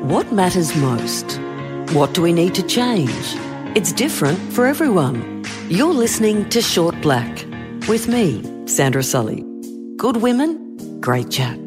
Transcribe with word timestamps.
What 0.00 0.32
matters 0.32 0.74
most? 0.76 1.38
What 1.92 2.14
do 2.14 2.22
we 2.22 2.32
need 2.32 2.54
to 2.54 2.62
change? 2.62 3.12
It's 3.76 3.92
different 3.92 4.38
for 4.54 4.66
everyone. 4.66 5.44
You're 5.68 5.92
listening 5.92 6.48
to 6.48 6.62
Short 6.62 6.98
Black 7.02 7.44
with 7.86 8.08
me, 8.08 8.42
Sandra 8.66 9.02
Sully. 9.02 9.44
Good 9.98 10.16
women, 10.16 11.00
great 11.02 11.30
chat. 11.30 11.58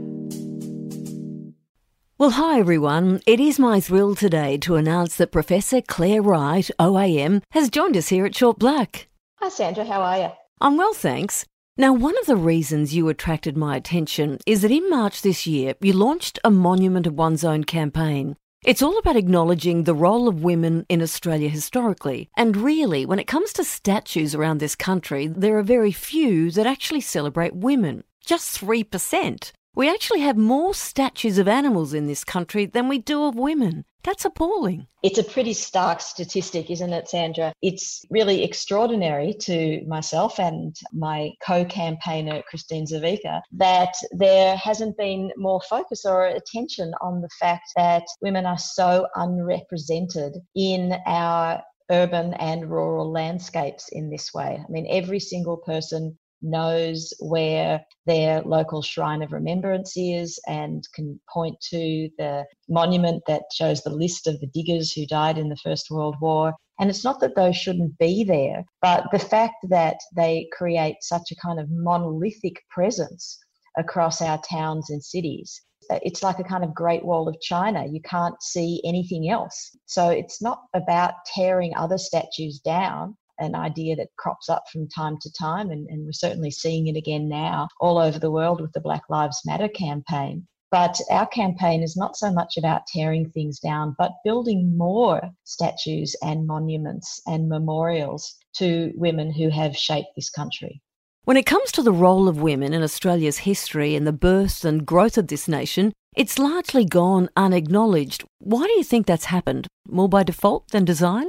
Well, 2.18 2.32
hi 2.32 2.58
everyone. 2.58 3.22
It 3.28 3.40
is 3.40 3.60
my 3.60 3.80
thrill 3.80 4.16
today 4.16 4.58
to 4.60 4.78
announce 4.78 5.16
that 5.18 5.32
Professor 5.32 5.82
Clare 5.82 6.24
Wright, 6.24 6.72
OAM, 6.80 7.44
has 7.52 7.70
joined 7.70 7.96
us 7.96 8.08
here 8.10 8.26
at 8.26 8.36
Short 8.36 8.58
Black. 8.58 9.10
Hi, 9.42 9.50
Sandra. 9.50 9.86
How 9.86 10.02
are 10.02 10.18
you? 10.18 10.30
I'm 10.60 10.76
well, 10.78 10.94
thanks. 10.94 11.46
Now, 11.76 11.92
one 11.92 12.16
of 12.20 12.28
the 12.28 12.36
reasons 12.36 12.94
you 12.94 13.10
attracted 13.10 13.58
my 13.58 13.76
attention 13.76 14.38
is 14.46 14.62
that 14.62 14.70
in 14.70 14.88
March 14.92 15.24
this 15.24 15.48
year, 15.48 15.74
you 15.82 15.94
launched 15.94 16.38
a 16.44 16.52
Monument 16.52 17.08
of 17.08 17.16
One's 17.16 17.44
Own 17.44 17.64
campaign. 17.64 18.36
It's 18.64 18.84
all 18.84 19.00
about 19.00 19.16
acknowledging 19.16 19.84
the 19.84 19.96
role 19.96 20.28
of 20.28 20.44
women 20.44 20.86
in 20.88 21.02
Australia 21.02 21.50
historically. 21.50 22.30
And 22.38 22.56
really, 22.56 23.08
when 23.08 23.18
it 23.18 23.26
comes 23.26 23.54
to 23.54 23.64
statues 23.64 24.36
around 24.36 24.60
this 24.60 24.76
country, 24.76 25.26
there 25.26 25.58
are 25.58 25.64
very 25.64 25.92
few 25.92 26.52
that 26.52 26.68
actually 26.68 27.02
celebrate 27.02 27.56
women. 27.56 28.04
Just 28.24 28.62
3%. 28.62 29.52
We 29.76 29.90
actually 29.90 30.20
have 30.20 30.38
more 30.38 30.76
statues 30.76 31.40
of 31.40 31.48
animals 31.48 31.96
in 31.96 32.06
this 32.06 32.24
country 32.24 32.68
than 32.68 32.88
we 32.88 33.00
do 33.00 33.24
of 33.24 33.34
women. 33.36 33.86
That's 34.04 34.24
appalling. 34.24 34.86
It's 35.02 35.18
a 35.18 35.24
pretty 35.24 35.54
stark 35.54 36.00
statistic, 36.00 36.70
isn't 36.70 36.94
it, 36.94 37.10
Sandra? 37.10 37.54
It's 37.64 38.06
really 38.12 38.44
extraordinary 38.44 39.34
to 39.42 39.84
myself 39.88 40.40
and 40.40 40.76
my 40.92 41.32
co 41.44 41.66
campaigner, 41.66 42.44
Kristine 42.52 42.86
Ziwica, 42.86 43.42
that 43.54 43.96
there 44.12 44.56
hasn't 44.58 44.96
been 44.98 45.32
more 45.38 45.62
focus 45.62 46.06
or 46.06 46.26
attention 46.28 46.94
on 47.02 47.22
the 47.22 47.30
fact 47.40 47.72
that 47.76 48.04
women 48.22 48.46
are 48.46 48.60
so 48.60 49.08
unrepresented 49.16 50.34
in 50.54 50.96
our 51.08 51.64
urban 51.90 52.34
and 52.36 52.70
rural 52.70 53.12
landscapes 53.12 53.90
in 53.90 54.10
this 54.10 54.34
way. 54.34 54.60
I 54.60 54.72
mean, 54.72 54.86
every 54.90 55.20
single 55.20 55.58
person 55.58 56.18
knows 56.44 57.14
where 57.20 57.84
their 58.06 58.42
local 58.42 58.82
shrine 58.82 59.22
of 59.22 59.32
remembrance 59.32 59.94
is 59.96 60.40
and 60.48 60.88
can 60.94 61.20
point 61.32 61.56
to 61.70 62.10
the 62.18 62.46
monument 62.70 63.24
that 63.28 63.44
shows 63.54 63.82
the 63.82 63.90
list 63.90 64.28
of 64.28 64.40
the 64.40 64.48
diggers 64.48 64.92
who 64.92 65.06
died 65.08 65.38
in 65.38 65.50
the 65.50 65.58
First 65.64 65.90
World 65.90 66.16
War. 66.22 66.54
And 66.80 66.90
it's 66.90 67.04
not 67.04 67.20
that 67.22 67.36
those 67.36 67.56
shouldn't 67.56 67.98
be 67.98 68.24
there, 68.24 68.64
but 68.82 69.06
the 69.12 69.20
fact 69.20 69.56
that 69.70 69.98
they 70.16 70.48
create 70.52 70.98
such 71.02 71.32
a 71.32 71.36
kind 71.36 71.60
of 71.60 71.70
monolithic 71.70 72.62
presence 72.70 73.40
across 73.78 74.22
our 74.22 74.40
towns 74.50 74.90
and 74.90 75.04
cities. 75.04 75.62
Uh, 75.90 76.00
it's 76.02 76.24
like 76.24 76.40
a 76.40 76.44
kind 76.44 76.64
of 76.64 76.74
Great 76.74 77.04
Wall 77.04 77.28
of 77.28 77.40
China. 77.42 77.86
You 77.86 78.02
can't 78.02 78.42
see 78.42 78.82
anything 78.86 79.30
else. 79.30 79.76
So 79.86 80.10
it's 80.10 80.42
not 80.42 80.62
about 80.74 81.14
tearing 81.36 81.76
other 81.76 81.98
statues 81.98 82.60
down 82.60 83.18
an 83.44 83.56
idea 83.56 83.96
that 83.98 84.16
crops 84.18 84.50
up 84.50 84.64
from 84.72 84.88
time 84.90 85.18
to 85.22 85.32
time, 85.32 85.70
and, 85.70 85.88
and, 85.90 86.06
we're 86.06 86.12
certainly 86.14 86.52
seeing 86.52 86.88
it 86.88 86.98
again 86.98 87.30
now 87.30 87.68
all 87.80 87.98
over 87.98 88.18
the 88.18 88.32
world 88.32 88.62
with 88.62 88.72
the 88.74 88.82
Black 88.82 89.04
Lives 89.10 89.42
Matter 89.46 89.68
campaign. 89.68 90.48
But 90.72 91.00
our 91.12 91.28
campaign 91.28 91.84
is 91.84 91.96
not 91.96 92.18
so 92.18 92.32
much 92.32 92.58
about 92.58 92.88
tearing 92.88 93.30
things 93.30 93.60
down, 93.60 93.96
but 93.98 94.14
building 94.24 94.76
more 94.76 95.22
statues 95.44 96.16
and 96.24 96.48
monuments 96.48 97.22
and 97.28 97.48
memorials 97.48 98.36
to 98.56 98.92
women 98.96 99.32
who 99.32 99.50
have 99.50 99.78
shaped 99.78 100.16
this 100.16 100.32
country. 100.32 100.82
When 101.26 101.38
it 101.38 101.46
comes 101.46 101.72
to 101.74 101.84
the 101.84 101.94
role 101.94 102.28
of 102.28 102.42
women 102.42 102.74
in 102.74 102.82
Australia's 102.82 103.38
history 103.40 103.96
and 103.96 104.08
the 104.08 104.12
birth 104.12 104.66
and 104.66 104.86
growth 104.86 105.18
of 105.18 105.28
this 105.28 105.48
nation, 105.48 105.94
it's 106.16 106.40
largely 106.40 106.86
gone 106.86 107.30
unacknowledged. 107.36 108.24
Why 108.40 108.66
do 108.66 108.74
you 108.74 108.84
think 108.84 109.06
that's 109.06 109.26
happened? 109.26 109.68
More 109.88 110.10
by 110.10 110.24
default 110.24 110.70
than 110.70 110.86
design? 110.86 111.28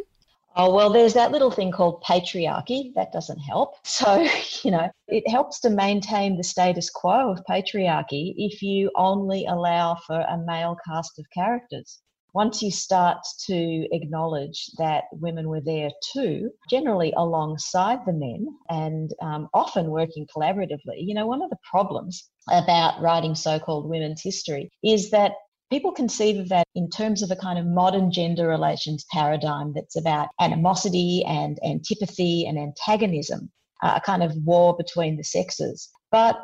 Oh, 0.57 0.73
well, 0.73 0.91
there's 0.91 1.15
that 1.15 1.33
little 1.33 1.51
thing 1.51 1.73
called 1.73 2.03
patriarchy. 2.03 2.95
That 2.95 3.13
doesn't 3.13 3.39
help. 3.39 3.75
So, 3.85 4.27
you 4.63 4.71
know, 4.71 4.91
it 5.09 5.29
helps 5.31 5.61
to 5.61 5.71
maintain 5.71 6.37
the 6.37 6.43
status 6.45 6.91
quo 6.91 7.31
of 7.31 7.45
patriarchy 7.49 8.35
if 8.37 8.61
you 8.63 8.91
only 8.97 9.47
allow 9.47 9.97
for 10.07 10.21
a 10.21 10.37
male 10.37 10.77
cast 10.87 11.19
of 11.19 11.25
characters. 11.33 12.01
Once 12.35 12.61
you 12.61 12.71
start 12.73 13.19
to 13.47 13.87
acknowledge 13.93 14.67
that 14.79 15.05
women 15.13 15.49
were 15.49 15.61
there 15.61 15.91
too, 16.13 16.51
generally 16.69 17.13
alongside 17.17 18.01
the 18.05 18.13
men 18.13 18.47
and 18.69 19.13
um, 19.23 19.49
often 19.55 19.91
working 19.91 20.27
collaboratively, 20.37 20.99
you 20.99 21.15
know, 21.15 21.27
one 21.27 21.43
of 21.43 21.51
the 21.51 21.57
problems 21.71 22.29
about 22.51 23.01
writing 23.01 23.37
so 23.37 23.61
called 23.61 23.89
women's 23.89 24.21
history 24.23 24.69
is 24.83 25.11
that 25.11 25.33
people 25.75 25.91
conceive 25.91 26.39
of 26.39 26.49
that 26.49 26.69
in 26.77 26.89
terms 26.89 27.21
of 27.21 27.33
a 27.33 27.37
kind 27.37 27.59
of 27.59 27.67
modern 27.67 28.09
gender 28.13 28.47
relations 28.47 29.05
paradigm 29.11 29.73
that's 29.75 29.97
about 29.97 30.29
animosity 30.41 31.25
and 31.27 31.59
antipathy 31.65 32.47
and 32.47 32.57
antagonism, 32.57 33.51
uh, 33.83 33.95
a 33.97 34.01
kind 34.01 34.23
of 34.23 34.33
war 34.45 34.77
between 34.77 35.17
the 35.17 35.25
sexes. 35.25 35.91
But 36.13 36.37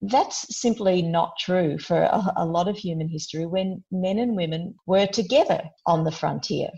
that's 0.00 0.58
simply 0.58 1.02
not 1.02 1.34
true 1.38 1.76
for 1.78 2.08
a, 2.36 2.46
lot 2.46 2.66
of 2.66 2.78
human 2.78 3.10
history 3.10 3.44
when 3.44 3.84
men 3.92 4.18
and 4.18 4.34
women 4.34 4.74
were 4.86 5.06
together 5.06 5.60
on 5.84 6.04
the 6.04 6.12
frontier. 6.12 6.70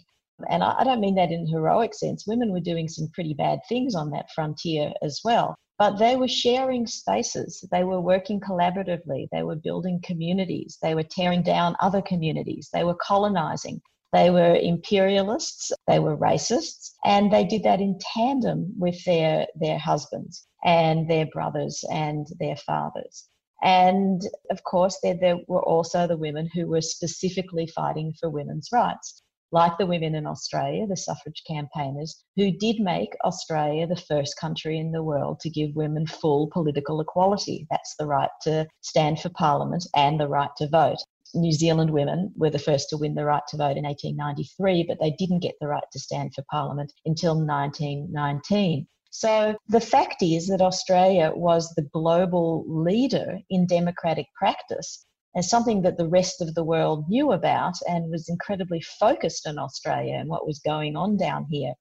And 0.48 0.64
I 0.64 0.82
don't 0.82 1.00
mean 1.00 1.14
that 1.14 1.30
in 1.30 1.46
heroic 1.46 1.94
sense. 1.94 2.26
Women 2.26 2.50
were 2.50 2.58
doing 2.70 2.88
some 2.88 3.08
pretty 3.14 3.34
bad 3.34 3.60
things 3.68 3.94
on 3.94 4.10
that 4.10 4.32
frontier 4.34 4.92
as 5.00 5.20
well 5.22 5.54
but 5.80 5.98
they 5.98 6.14
were 6.14 6.28
sharing 6.28 6.86
spaces. 6.86 7.64
They 7.72 7.84
were 7.84 8.02
working 8.02 8.38
collaboratively. 8.38 9.28
They 9.32 9.42
were 9.42 9.56
building 9.56 9.98
communities. 10.04 10.76
They 10.82 10.94
were 10.94 11.02
tearing 11.02 11.42
down 11.42 11.74
other 11.80 12.02
communities. 12.02 12.68
They 12.70 12.84
were 12.84 12.96
colonizing. 12.96 13.80
They 14.12 14.28
were 14.28 14.56
imperialists. 14.56 15.72
They 15.88 15.98
were 15.98 16.18
racists. 16.18 16.90
And 17.06 17.32
they 17.32 17.44
did 17.44 17.62
that 17.62 17.80
in 17.80 17.98
tandem 18.14 18.74
with 18.78 19.02
their, 19.04 19.46
their 19.58 19.78
husbands 19.78 20.46
and 20.62 21.08
their 21.08 21.24
brothers 21.32 21.82
and 21.90 22.26
their 22.38 22.56
fathers. 22.56 23.30
And 23.62 24.20
of 24.50 24.62
course, 24.64 24.98
there, 25.02 25.16
there 25.18 25.38
were 25.48 25.62
also 25.62 26.06
the 26.06 26.18
women 26.18 26.50
who 26.52 26.66
were 26.66 26.82
specifically 26.82 27.66
fighting 27.66 28.12
for 28.20 28.28
women's 28.28 28.68
rights 28.70 29.22
like 29.52 29.76
the 29.78 29.86
women 29.86 30.14
in 30.14 30.26
Australia, 30.26 30.86
the 30.86 30.96
suffrage 30.96 31.42
campaigners, 31.46 32.22
who 32.36 32.50
did 32.50 32.80
make 32.80 33.16
Australia 33.24 33.86
the 33.86 33.96
first 33.96 34.36
country 34.38 34.78
in 34.78 34.92
the 34.92 35.02
world 35.02 35.40
to 35.40 35.50
give 35.50 35.74
women 35.74 36.06
full 36.06 36.48
political 36.52 37.00
equality. 37.00 37.66
That's 37.70 37.94
the 37.98 38.06
right 38.06 38.30
to 38.42 38.66
stand 38.80 39.20
for 39.20 39.28
parliament 39.30 39.86
and 39.96 40.20
the 40.20 40.28
right 40.28 40.50
to 40.58 40.68
vote. 40.68 40.98
New 41.34 41.52
Zealand 41.52 41.90
women 41.90 42.32
were 42.36 42.50
the 42.50 42.58
first 42.58 42.88
to 42.90 42.96
win 42.96 43.14
the 43.14 43.24
right 43.24 43.46
to 43.48 43.56
vote 43.56 43.76
in 43.76 43.84
1893, 43.84 44.84
but 44.88 44.98
they 45.00 45.12
didn't 45.12 45.40
get 45.42 45.54
the 45.60 45.68
right 45.68 45.84
to 45.92 45.98
stand 45.98 46.34
for 46.34 46.42
parliament 46.50 46.92
until 47.04 47.34
1919. 47.34 48.86
So 49.12 49.56
the 49.68 49.80
fact 49.80 50.22
is 50.22 50.46
that 50.48 50.60
Australia 50.60 51.32
was 51.34 51.72
the 51.74 51.88
global 51.92 52.64
leader 52.68 53.40
in 53.50 53.66
democratic 53.66 54.26
practice 54.38 55.04
as 55.36 55.48
something 55.48 55.82
that 55.82 55.96
the 55.96 56.08
rest 56.08 56.40
of 56.40 56.54
the 56.54 56.64
world 56.64 57.04
knew 57.08 57.32
about 57.32 57.74
and 57.88 58.10
was 58.10 58.28
incredibly 58.28 58.80
focused 58.80 59.46
on 59.46 59.58
Australia 59.58 60.14
and 60.14 60.28
what 60.28 60.46
was 60.46 60.58
going 60.60 60.96
on 60.96 61.16
down 61.16 61.46
here 61.48 61.74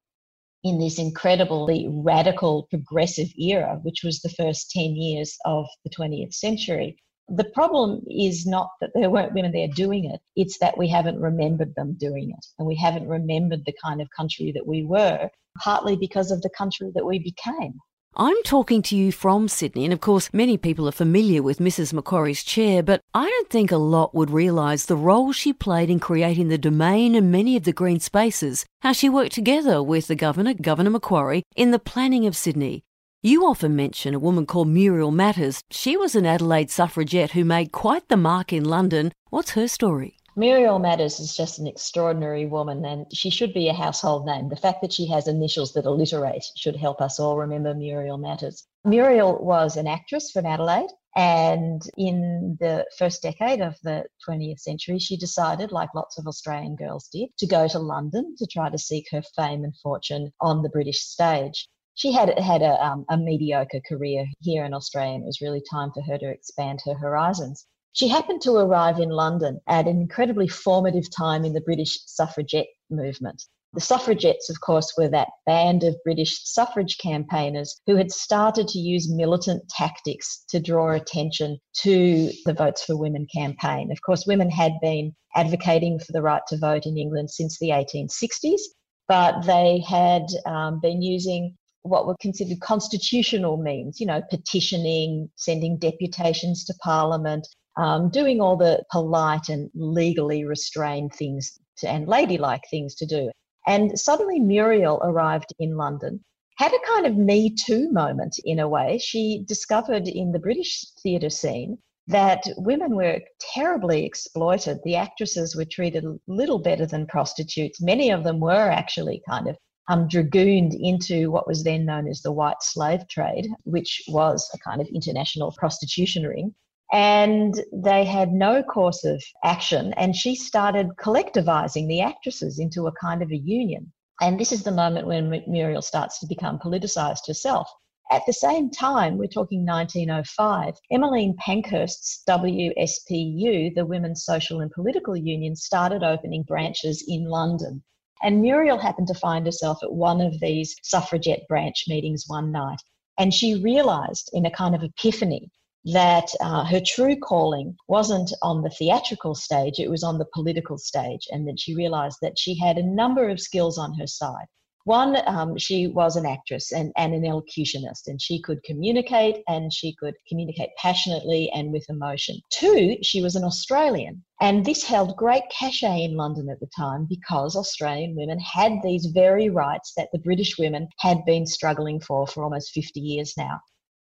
in 0.64 0.78
this 0.78 1.00
incredibly 1.00 1.88
radical 1.90 2.68
progressive 2.70 3.30
era, 3.38 3.80
which 3.84 4.04
was 4.04 4.20
the 4.20 4.30
first 4.30 4.70
10 4.72 4.96
years 4.96 5.36
of 5.46 5.66
the 5.84 5.90
20th 5.90 6.34
century. 6.34 6.98
The 7.30 7.50
problem 7.54 8.02
is 8.10 8.46
not 8.46 8.70
that 8.82 8.92
there 8.94 9.10
weren't 9.10 9.34
women 9.34 9.52
there 9.52 9.68
doing 9.76 10.06
it, 10.06 10.20
it's 10.36 10.58
that 10.60 10.78
we 10.78 10.88
haven't 10.90 11.20
remembered 11.20 11.74
them 11.76 11.96
doing 11.98 12.32
it. 12.32 12.46
And 12.58 12.68
we 12.68 12.76
haven't 12.76 13.08
remembered 13.08 13.64
the 13.66 13.76
kind 13.84 14.02
of 14.02 14.10
country 14.16 14.52
that 14.54 14.68
we 14.68 14.84
were, 14.84 15.30
partly 15.60 15.96
because 15.96 16.32
of 16.32 16.42
the 16.42 16.50
country 16.50 16.92
that 16.94 17.06
we 17.06 17.20
became. 17.20 17.80
I'm 18.16 18.42
talking 18.44 18.82
to 18.82 18.98
you 18.98 19.12
from 19.12 19.48
Sydney, 19.48 19.86
and 19.86 19.94
of 19.94 20.02
course, 20.02 20.34
many 20.34 20.58
people 20.58 20.90
are 20.90 20.92
familiar 20.92 21.42
with 21.42 21.60
Mrs. 21.60 21.94
Macquarie's 21.94 22.44
chair, 22.44 22.84
but 22.84 23.02
I 23.14 23.30
don't 23.30 23.50
think 23.50 23.72
a 23.72 23.78
lot 23.78 24.14
would 24.14 24.30
realise 24.30 24.86
the 24.86 24.98
role 24.98 25.32
she 25.32 25.54
played 25.54 25.90
in 25.90 26.00
creating 26.00 26.50
the 26.50 26.58
domain 26.58 27.16
and 27.16 27.32
many 27.32 27.56
of 27.56 27.64
the 27.64 27.72
green 27.72 28.00
spaces, 28.00 28.66
how 28.82 28.92
she 28.92 29.08
worked 29.10 29.32
together 29.34 29.82
with 29.82 30.08
the 30.08 30.16
Governor, 30.16 30.54
Governor 30.54 30.90
Macquarie, 30.90 31.44
in 31.56 31.72
the 31.72 31.80
planning 31.80 32.26
of 32.26 32.36
Sydney. 32.36 32.84
You 33.22 33.46
often 33.46 33.76
mention 33.76 34.14
a 34.14 34.20
woman 34.20 34.46
called 34.46 34.68
Muriel 34.68 35.12
Matters. 35.12 35.62
She 35.70 35.96
was 35.96 36.16
an 36.16 36.26
Adelaide 36.26 36.72
suffragette 36.72 37.32
who 37.32 37.46
made 37.46 37.72
quite 37.72 38.10
the 38.10 38.18
mark 38.18 38.52
in 38.52 38.66
London. 38.66 39.12
What's 39.30 39.52
her 39.52 39.68
story? 39.68 40.19
Muriel 40.40 40.80
Matters 40.80 41.20
is 41.20 41.36
just 41.36 41.60
an 41.60 41.68
extraordinary 41.68 42.46
woman 42.46 42.86
and 42.86 43.06
she 43.14 43.30
should 43.30 43.54
be 43.54 43.68
a 43.68 43.74
household 43.74 44.26
name. 44.26 44.48
The 44.48 44.56
fact 44.56 44.82
that 44.82 44.94
she 44.94 45.06
has 45.08 45.28
initials 45.28 45.74
that 45.74 45.86
alliterate 45.86 46.46
should 46.56 46.78
help 46.78 47.02
us 47.02 47.20
all 47.20 47.36
remember 47.36 47.74
Muriel 47.74 48.18
Matters. 48.18 48.66
Muriel 48.86 49.38
was 49.44 49.76
an 49.76 49.86
actress 49.86 50.32
from 50.32 50.46
Adelaide 50.46 50.92
and 51.14 51.82
in 51.98 52.56
the 52.62 52.86
first 52.98 53.22
decade 53.22 53.60
of 53.60 53.76
the 53.84 54.06
20th 54.26 54.62
century, 54.62 54.98
she 54.98 55.18
decided, 55.18 55.74
like 55.74 55.94
lots 55.94 56.18
of 56.18 56.26
Australian 56.26 56.78
girls 56.78 57.10
did, 57.12 57.28
to 57.40 57.46
go 57.46 57.68
to 57.68 57.78
London 57.78 58.34
to 58.38 58.48
try 58.48 58.70
to 58.70 58.78
seek 58.78 59.08
her 59.12 59.24
fame 59.36 59.66
and 59.66 59.76
fortune 59.84 60.32
on 60.40 60.62
the 60.64 60.70
British 60.70 61.02
stage 61.02 61.68
she 61.96 62.14
had 62.14 62.40
had 62.40 62.62
a, 62.62 62.82
um, 62.82 63.04
a 63.10 63.18
mediocre 63.18 63.82
career 63.86 64.26
here 64.40 64.64
in 64.64 64.74
Australia, 64.74 65.16
and 65.16 65.24
it 65.24 65.26
was 65.26 65.42
really 65.42 65.62
time 65.70 65.92
for 65.92 66.02
her 66.04 66.18
to 66.18 66.30
expand 66.30 66.80
her 66.86 66.94
horizons. 66.94 67.68
She 67.94 68.08
happened 68.08 68.42
to 68.44 68.56
arrive 68.56 69.00
in 69.00 69.10
London 69.10 69.60
at 69.68 69.88
an 69.88 70.00
incredibly 70.00 70.48
formative 70.48 71.10
time 71.16 71.44
in 71.44 71.54
the 71.54 71.62
British 71.62 72.00
suffragette 72.06 72.68
movement. 72.90 73.44
The 73.74 73.82
suffragettes, 73.82 74.50
of 74.50 74.62
course, 74.62 74.94
were 74.98 75.10
that 75.10 75.30
band 75.46 75.84
of 75.84 75.96
British 76.04 76.42
suffrage 76.44 76.98
campaigners 76.98 77.80
who 77.86 77.98
had 77.98 78.12
started 78.12 78.68
to 78.70 78.80
use 78.80 79.14
militant 79.14 79.70
tactics 79.70 80.44
to 80.50 80.60
draw 80.60 80.92
attention 80.92 81.60
to 81.82 82.32
the 82.46 82.54
Votes 82.54 82.84
for 82.84 82.98
Women 82.98 83.28
campaign. 83.34 83.92
Of 83.92 84.02
course, 84.02 84.26
women 84.26 84.50
had 84.50 84.74
been 84.82 85.16
advocating 85.36 86.00
for 86.00 86.12
the 86.14 86.24
right 86.24 86.42
to 86.48 86.58
vote 86.58 86.88
in 86.88 86.98
England 86.98 87.30
since 87.30 87.60
the 87.60 87.70
1860s, 87.70 88.62
but 89.08 89.46
they 89.46 89.84
had 89.88 90.26
um, 90.48 90.80
been 90.80 91.04
using 91.04 91.56
what 91.84 92.08
were 92.08 92.16
considered 92.20 92.60
constitutional 92.62 93.58
means, 93.58 94.00
you 94.00 94.06
know, 94.06 94.22
petitioning, 94.30 95.30
sending 95.36 95.78
deputations 95.78 96.66
to 96.66 96.74
Parliament, 96.84 97.48
um, 97.80 98.10
doing 98.10 98.42
all 98.42 98.58
the 98.58 98.84
polite 98.92 99.48
and 99.48 99.70
legally 99.74 100.44
restrained 100.44 101.14
things 101.14 101.58
to, 101.78 101.90
and 101.90 102.08
ladylike 102.08 102.64
things 102.70 102.94
to 102.96 103.06
do. 103.06 103.32
And 103.68 103.98
suddenly 103.98 104.40
Muriel 104.40 105.00
arrived 105.02 105.54
in 105.60 105.78
London, 105.78 106.24
had 106.58 106.74
a 106.74 106.88
kind 106.88 107.06
of 107.06 107.16
Me 107.16 107.56
Too 107.56 107.90
moment 107.92 108.36
in 108.44 108.60
a 108.60 108.68
way. 108.68 108.98
She 108.98 109.46
discovered 109.48 110.10
in 110.10 110.34
the 110.34 110.40
British 110.40 110.86
theatre 111.02 111.30
scene 111.30 111.78
that 112.08 112.44
women 112.58 112.96
were 112.96 113.22
terribly 113.40 114.06
exploited. 114.06 114.80
The 114.84 114.96
actresses 114.98 115.56
were 115.56 115.66
treated 115.66 116.04
a 116.04 116.18
little 116.28 116.60
better 116.60 116.86
than 116.86 117.06
prostitutes. 117.06 117.82
Many 117.82 118.10
of 118.12 118.24
them 118.26 118.40
were 118.42 118.70
actually 118.70 119.22
kind 119.30 119.48
of 119.48 119.56
um, 119.88 120.08
dragooned 120.08 120.74
into 120.74 121.32
what 121.32 121.48
was 121.48 121.64
then 121.64 121.86
known 121.86 122.08
as 122.08 122.22
the 122.22 122.32
white 122.32 122.62
slave 122.62 123.08
trade, 123.08 123.48
which 123.64 124.02
was 124.10 124.50
a 124.54 124.58
kind 124.58 124.82
of 124.82 124.88
international 124.88 125.54
prostitution 125.58 126.24
ring. 126.24 126.54
And 126.92 127.54
they 127.72 128.04
had 128.04 128.32
no 128.32 128.64
course 128.64 129.04
of 129.04 129.24
action. 129.44 129.94
And 129.94 130.16
she 130.16 130.36
started 130.36 130.90
collectivizing 131.00 131.88
the 131.88 132.02
actresses 132.02 132.58
into 132.58 132.88
a 132.88 132.92
kind 132.94 133.22
of 133.22 133.32
a 133.32 133.38
union. 133.38 133.92
And 134.22 134.40
this 134.40 134.52
is 134.52 134.64
the 134.64 134.72
moment 134.72 135.08
when 135.08 135.44
Muriel 135.48 135.82
starts 135.82 136.20
to 136.20 136.28
become 136.28 136.60
politicized 136.60 137.28
herself. 137.28 137.70
At 138.12 138.26
the 138.26 138.34
same 138.34 138.72
time, 138.72 139.20
we're 139.20 139.28
talking 139.28 139.64
1905, 139.66 140.74
Emmeline 140.90 141.36
Pankhurst's 141.38 142.24
WSPU, 142.28 143.76
the 143.76 143.86
Women's 143.86 144.26
Social 144.26 144.62
and 144.62 144.72
Political 144.72 145.16
Union, 145.18 145.56
started 145.56 146.02
opening 146.02 146.42
branches 146.42 147.06
in 147.08 147.26
London. 147.26 147.84
And 148.24 148.42
Muriel 148.42 148.80
happened 148.80 149.08
to 149.10 149.14
find 149.14 149.46
herself 149.46 149.78
at 149.84 149.94
one 149.94 150.22
of 150.22 150.40
these 150.40 150.76
suffragette 150.84 151.48
branch 151.48 151.86
meetings 151.88 152.26
one 152.28 152.52
night. 152.52 152.82
And 153.20 153.32
she 153.32 153.62
realized 153.62 154.32
in 154.34 154.46
a 154.46 154.52
kind 154.52 154.74
of 154.74 154.84
epiphany 154.84 155.52
that 155.86 156.30
uh, 156.42 156.66
her 156.66 156.82
true 156.86 157.16
calling 157.16 157.76
wasn't 157.88 158.32
on 158.42 158.62
the 158.62 158.70
theatrical 158.70 159.36
stage, 159.36 159.80
it 159.80 159.90
was 159.90 160.04
on 160.04 160.18
the 160.18 160.28
political 160.34 160.78
stage. 160.78 161.28
And 161.32 161.48
then 161.48 161.58
she 161.58 161.76
realized 161.76 162.18
that 162.22 162.38
she 162.38 162.58
had 162.58 162.78
a 162.78 162.86
number 162.86 163.30
of 163.30 163.40
skills 163.40 163.78
on 163.78 163.94
her 163.98 164.08
side. 164.08 164.48
One, 164.86 165.18
um, 165.28 165.58
she 165.58 165.88
was 165.88 166.16
an 166.16 166.26
actress 166.26 166.72
and, 166.72 166.92
and 166.98 167.14
an 167.14 167.24
elocutionist, 167.24 168.08
and 168.08 168.20
she 168.20 168.42
could 168.42 168.64
communicate 168.64 169.44
and 169.48 169.72
she 169.72 169.94
could 170.00 170.16
communicate 170.28 170.70
passionately 170.78 171.52
and 171.54 171.72
with 171.72 171.86
emotion. 171.90 172.40
Two, 172.50 172.98
she 173.04 173.22
was 173.22 173.36
an 173.36 173.44
Australian. 173.44 174.24
And 174.42 174.66
this 174.66 174.84
held 174.84 175.16
great 175.16 175.44
cachet 175.52 176.04
in 176.04 176.16
London 176.16 176.50
at 176.50 176.60
the 176.60 176.70
time 176.76 177.06
because 177.08 177.56
Australian 177.56 178.16
women 178.16 178.40
had 178.40 178.82
these 178.82 179.06
very 179.14 179.50
rights 179.50 179.94
that 179.96 180.10
the 180.12 180.20
British 180.20 180.58
women 180.58 180.88
had 181.00 181.24
been 181.26 181.46
struggling 181.46 182.00
for 182.00 182.26
for 182.26 182.44
almost 182.44 182.72
50 182.72 183.00
years 183.00 183.34
now. 183.38 183.60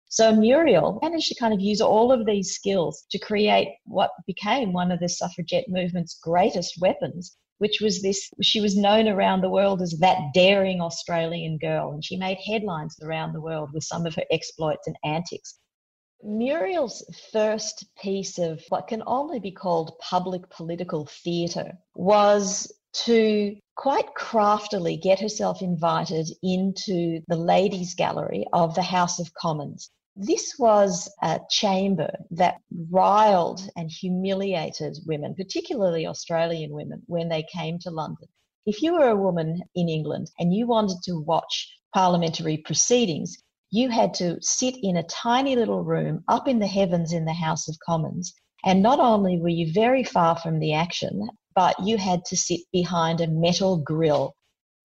So 0.10 0.34
Muriel 0.34 1.00
managed 1.02 1.28
to 1.28 1.36
kind 1.36 1.54
of 1.54 1.60
use 1.60 1.82
all 1.82 2.14
of 2.14 2.26
these 2.26 2.56
skills 2.56 3.06
to 3.12 3.20
create 3.20 3.76
what 3.86 4.12
became 4.26 4.72
one 4.72 4.90
of 4.90 5.02
the 5.02 5.10
suffragette 5.10 5.66
movement's 5.68 6.18
greatest 6.18 6.80
weapons, 6.80 7.36
which 7.58 7.82
was 7.82 8.02
this 8.02 8.30
she 8.42 8.62
was 8.62 8.78
known 8.78 9.10
around 9.10 9.42
the 9.42 9.50
world 9.50 9.82
as 9.82 9.98
that 10.00 10.34
daring 10.34 10.80
Australian 10.80 11.58
girl, 11.58 11.92
and 11.92 12.06
she 12.06 12.16
made 12.16 12.38
headlines 12.38 12.98
around 13.04 13.34
the 13.34 13.42
world 13.42 13.70
with 13.74 13.84
some 13.84 14.06
of 14.06 14.16
her 14.16 14.24
exploits 14.32 14.88
and 14.88 14.96
antics. 15.04 15.60
Muriel's 16.24 17.04
first 17.32 17.86
piece 18.02 18.40
of 18.40 18.64
what 18.70 18.88
can 18.88 19.04
only 19.06 19.40
be 19.40 19.52
called 19.52 20.00
public 20.00 20.50
political 20.50 21.06
theatre 21.06 21.78
was 21.96 22.72
to 22.94 23.56
quite 23.76 24.16
craftily 24.16 24.98
get 24.98 25.20
herself 25.20 25.62
invited 25.62 26.28
into 26.42 27.22
the 27.28 27.36
ladies' 27.36 27.94
gallery 27.94 28.46
of 28.54 28.74
the 28.74 28.82
House 28.82 29.20
of 29.20 29.34
Commons. 29.34 29.92
This 30.20 30.56
was 30.58 31.14
a 31.22 31.40
chamber 31.48 32.12
that 32.32 32.60
riled 32.90 33.62
and 33.76 33.92
humiliated 33.92 34.98
women, 35.06 35.36
particularly 35.36 36.08
Australian 36.08 36.74
women, 36.74 37.04
when 37.06 37.30
they 37.30 37.44
came 37.44 37.78
to 37.80 37.92
London. 37.92 38.28
If 38.66 38.82
you 38.82 38.94
were 38.94 39.10
a 39.10 39.16
woman 39.16 39.62
in 39.76 39.90
England 39.90 40.32
and 40.40 40.56
you 40.56 40.66
wanted 40.66 41.04
to 41.04 41.20
watch 41.20 41.72
parliamentary 41.94 42.58
proceedings, 42.58 43.38
you 43.70 43.90
had 43.92 44.16
to 44.16 44.42
sit 44.42 44.76
in 44.82 44.98
a 44.98 45.04
tiny 45.04 45.56
little 45.56 45.84
room 45.84 46.24
up 46.28 46.48
in 46.48 46.58
the 46.58 46.66
heavens 46.66 47.14
in 47.14 47.26
the 47.26 47.34
House 47.34 47.68
of 47.68 47.78
Commons. 47.86 48.34
And 48.66 48.82
not 48.82 49.00
only 49.00 49.40
were 49.40 49.50
you 49.50 49.72
very 49.72 50.04
far 50.04 50.36
from 50.36 50.58
the 50.58 50.74
action, 50.74 51.30
but 51.54 51.76
you 51.86 51.98
had 51.98 52.26
to 52.26 52.36
sit 52.36 52.62
behind 52.72 53.22
a 53.22 53.28
metal 53.28 53.78
grill 53.78 54.34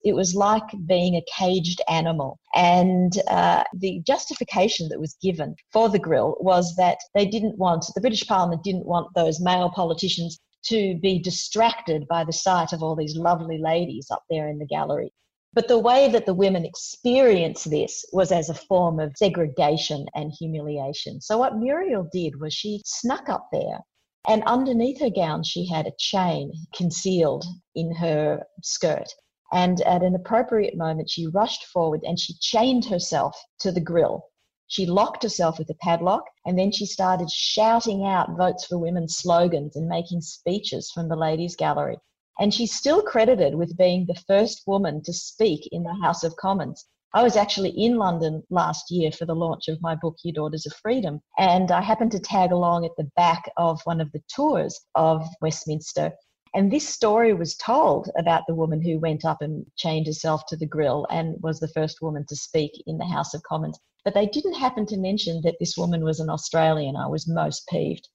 it 0.03 0.13
was 0.13 0.35
like 0.35 0.63
being 0.85 1.15
a 1.15 1.25
caged 1.37 1.81
animal. 1.89 2.39
And 2.55 3.17
uh, 3.29 3.63
the 3.73 4.01
justification 4.05 4.89
that 4.89 4.99
was 4.99 5.17
given 5.21 5.55
for 5.71 5.89
the 5.89 5.99
grill 5.99 6.37
was 6.39 6.75
that 6.75 6.97
they 7.15 7.25
didn't 7.25 7.57
want, 7.57 7.85
the 7.95 8.01
British 8.01 8.27
Parliament 8.27 8.63
didn't 8.63 8.85
want 8.85 9.07
those 9.15 9.39
male 9.39 9.69
politicians 9.69 10.39
to 10.65 10.97
be 11.01 11.19
distracted 11.19 12.07
by 12.07 12.23
the 12.23 12.33
sight 12.33 12.73
of 12.73 12.81
all 12.81 12.95
these 12.95 13.15
lovely 13.15 13.57
ladies 13.57 14.07
up 14.11 14.23
there 14.29 14.47
in 14.47 14.59
the 14.59 14.65
gallery. 14.65 15.11
But 15.53 15.67
the 15.67 15.79
way 15.79 16.09
that 16.09 16.25
the 16.25 16.33
women 16.33 16.65
experienced 16.65 17.69
this 17.69 18.03
was 18.11 18.31
as 18.31 18.49
a 18.49 18.55
form 18.55 18.99
of 18.99 19.13
segregation 19.15 20.07
and 20.15 20.31
humiliation. 20.31 21.21
So, 21.21 21.37
what 21.37 21.57
Muriel 21.57 22.07
did 22.11 22.39
was 22.39 22.53
she 22.53 22.81
snuck 22.85 23.29
up 23.29 23.49
there, 23.51 23.81
and 24.27 24.41
underneath 24.45 24.99
her 24.99 25.11
gown, 25.11 25.43
she 25.43 25.67
had 25.67 25.85
a 25.85 25.93
chain 25.99 26.53
concealed 26.73 27.45
in 27.75 27.93
her 27.93 28.43
skirt. 28.63 29.13
And 29.53 29.81
at 29.81 30.01
an 30.01 30.15
appropriate 30.15 30.75
moment, 30.75 31.11
she 31.11 31.27
rushed 31.27 31.65
forward 31.65 32.01
and 32.03 32.19
she 32.19 32.33
chained 32.39 32.85
herself 32.85 33.39
to 33.59 33.71
the 33.71 33.79
grill. 33.79 34.25
She 34.65 34.87
locked 34.87 35.21
herself 35.21 35.59
with 35.59 35.69
a 35.69 35.75
padlock 35.75 36.23
and 36.43 36.57
then 36.57 36.71
she 36.71 36.87
started 36.87 37.29
shouting 37.29 38.03
out 38.03 38.35
Votes 38.35 38.65
for 38.65 38.79
Women 38.79 39.07
slogans 39.07 39.75
and 39.75 39.87
making 39.87 40.21
speeches 40.21 40.89
from 40.89 41.07
the 41.07 41.15
ladies' 41.15 41.55
gallery. 41.55 41.97
And 42.39 42.51
she's 42.51 42.75
still 42.75 43.03
credited 43.03 43.53
with 43.53 43.77
being 43.77 44.07
the 44.07 44.19
first 44.27 44.63
woman 44.65 45.03
to 45.03 45.13
speak 45.13 45.69
in 45.71 45.83
the 45.83 45.99
House 46.01 46.23
of 46.23 46.35
Commons. 46.35 46.87
I 47.13 47.21
was 47.21 47.35
actually 47.35 47.69
in 47.79 47.97
London 47.97 48.41
last 48.49 48.89
year 48.89 49.11
for 49.11 49.27
the 49.27 49.35
launch 49.35 49.67
of 49.67 49.79
my 49.83 49.93
book, 49.93 50.15
You 50.23 50.33
Daughters 50.33 50.65
of 50.65 50.73
Freedom, 50.73 51.21
and 51.37 51.69
I 51.69 51.81
happened 51.81 52.11
to 52.13 52.19
tag 52.19 52.51
along 52.51 52.85
at 52.85 52.95
the 52.97 53.11
back 53.15 53.51
of 53.55 53.81
one 53.83 54.01
of 54.01 54.11
the 54.13 54.23
tours 54.35 54.81
of 54.95 55.23
Westminster. 55.41 56.13
And 56.55 56.71
this 56.71 56.87
story 56.87 57.33
was 57.33 57.55
told 57.55 58.09
about 58.15 58.43
the 58.47 58.53
woman 58.53 58.81
who 58.81 58.99
went 58.99 59.25
up 59.25 59.41
and 59.41 59.65
chained 59.75 60.05
herself 60.05 60.45
to 60.47 60.55
the 60.55 60.67
grill 60.67 61.07
and 61.09 61.41
was 61.41 61.59
the 61.59 61.67
first 61.67 62.01
woman 62.01 62.25
to 62.27 62.35
speak 62.35 62.71
in 62.85 62.99
the 62.99 63.05
House 63.05 63.33
of 63.33 63.41
Commons. 63.41 63.79
But 64.05 64.13
they 64.13 64.27
didn't 64.27 64.53
happen 64.53 64.85
to 64.87 64.97
mention 64.97 65.41
that 65.43 65.55
this 65.59 65.75
woman 65.77 66.03
was 66.03 66.19
an 66.19 66.29
Australian. 66.29 66.95
I 66.95 67.07
was 67.07 67.27
most 67.27 67.67
peeved. 67.69 68.07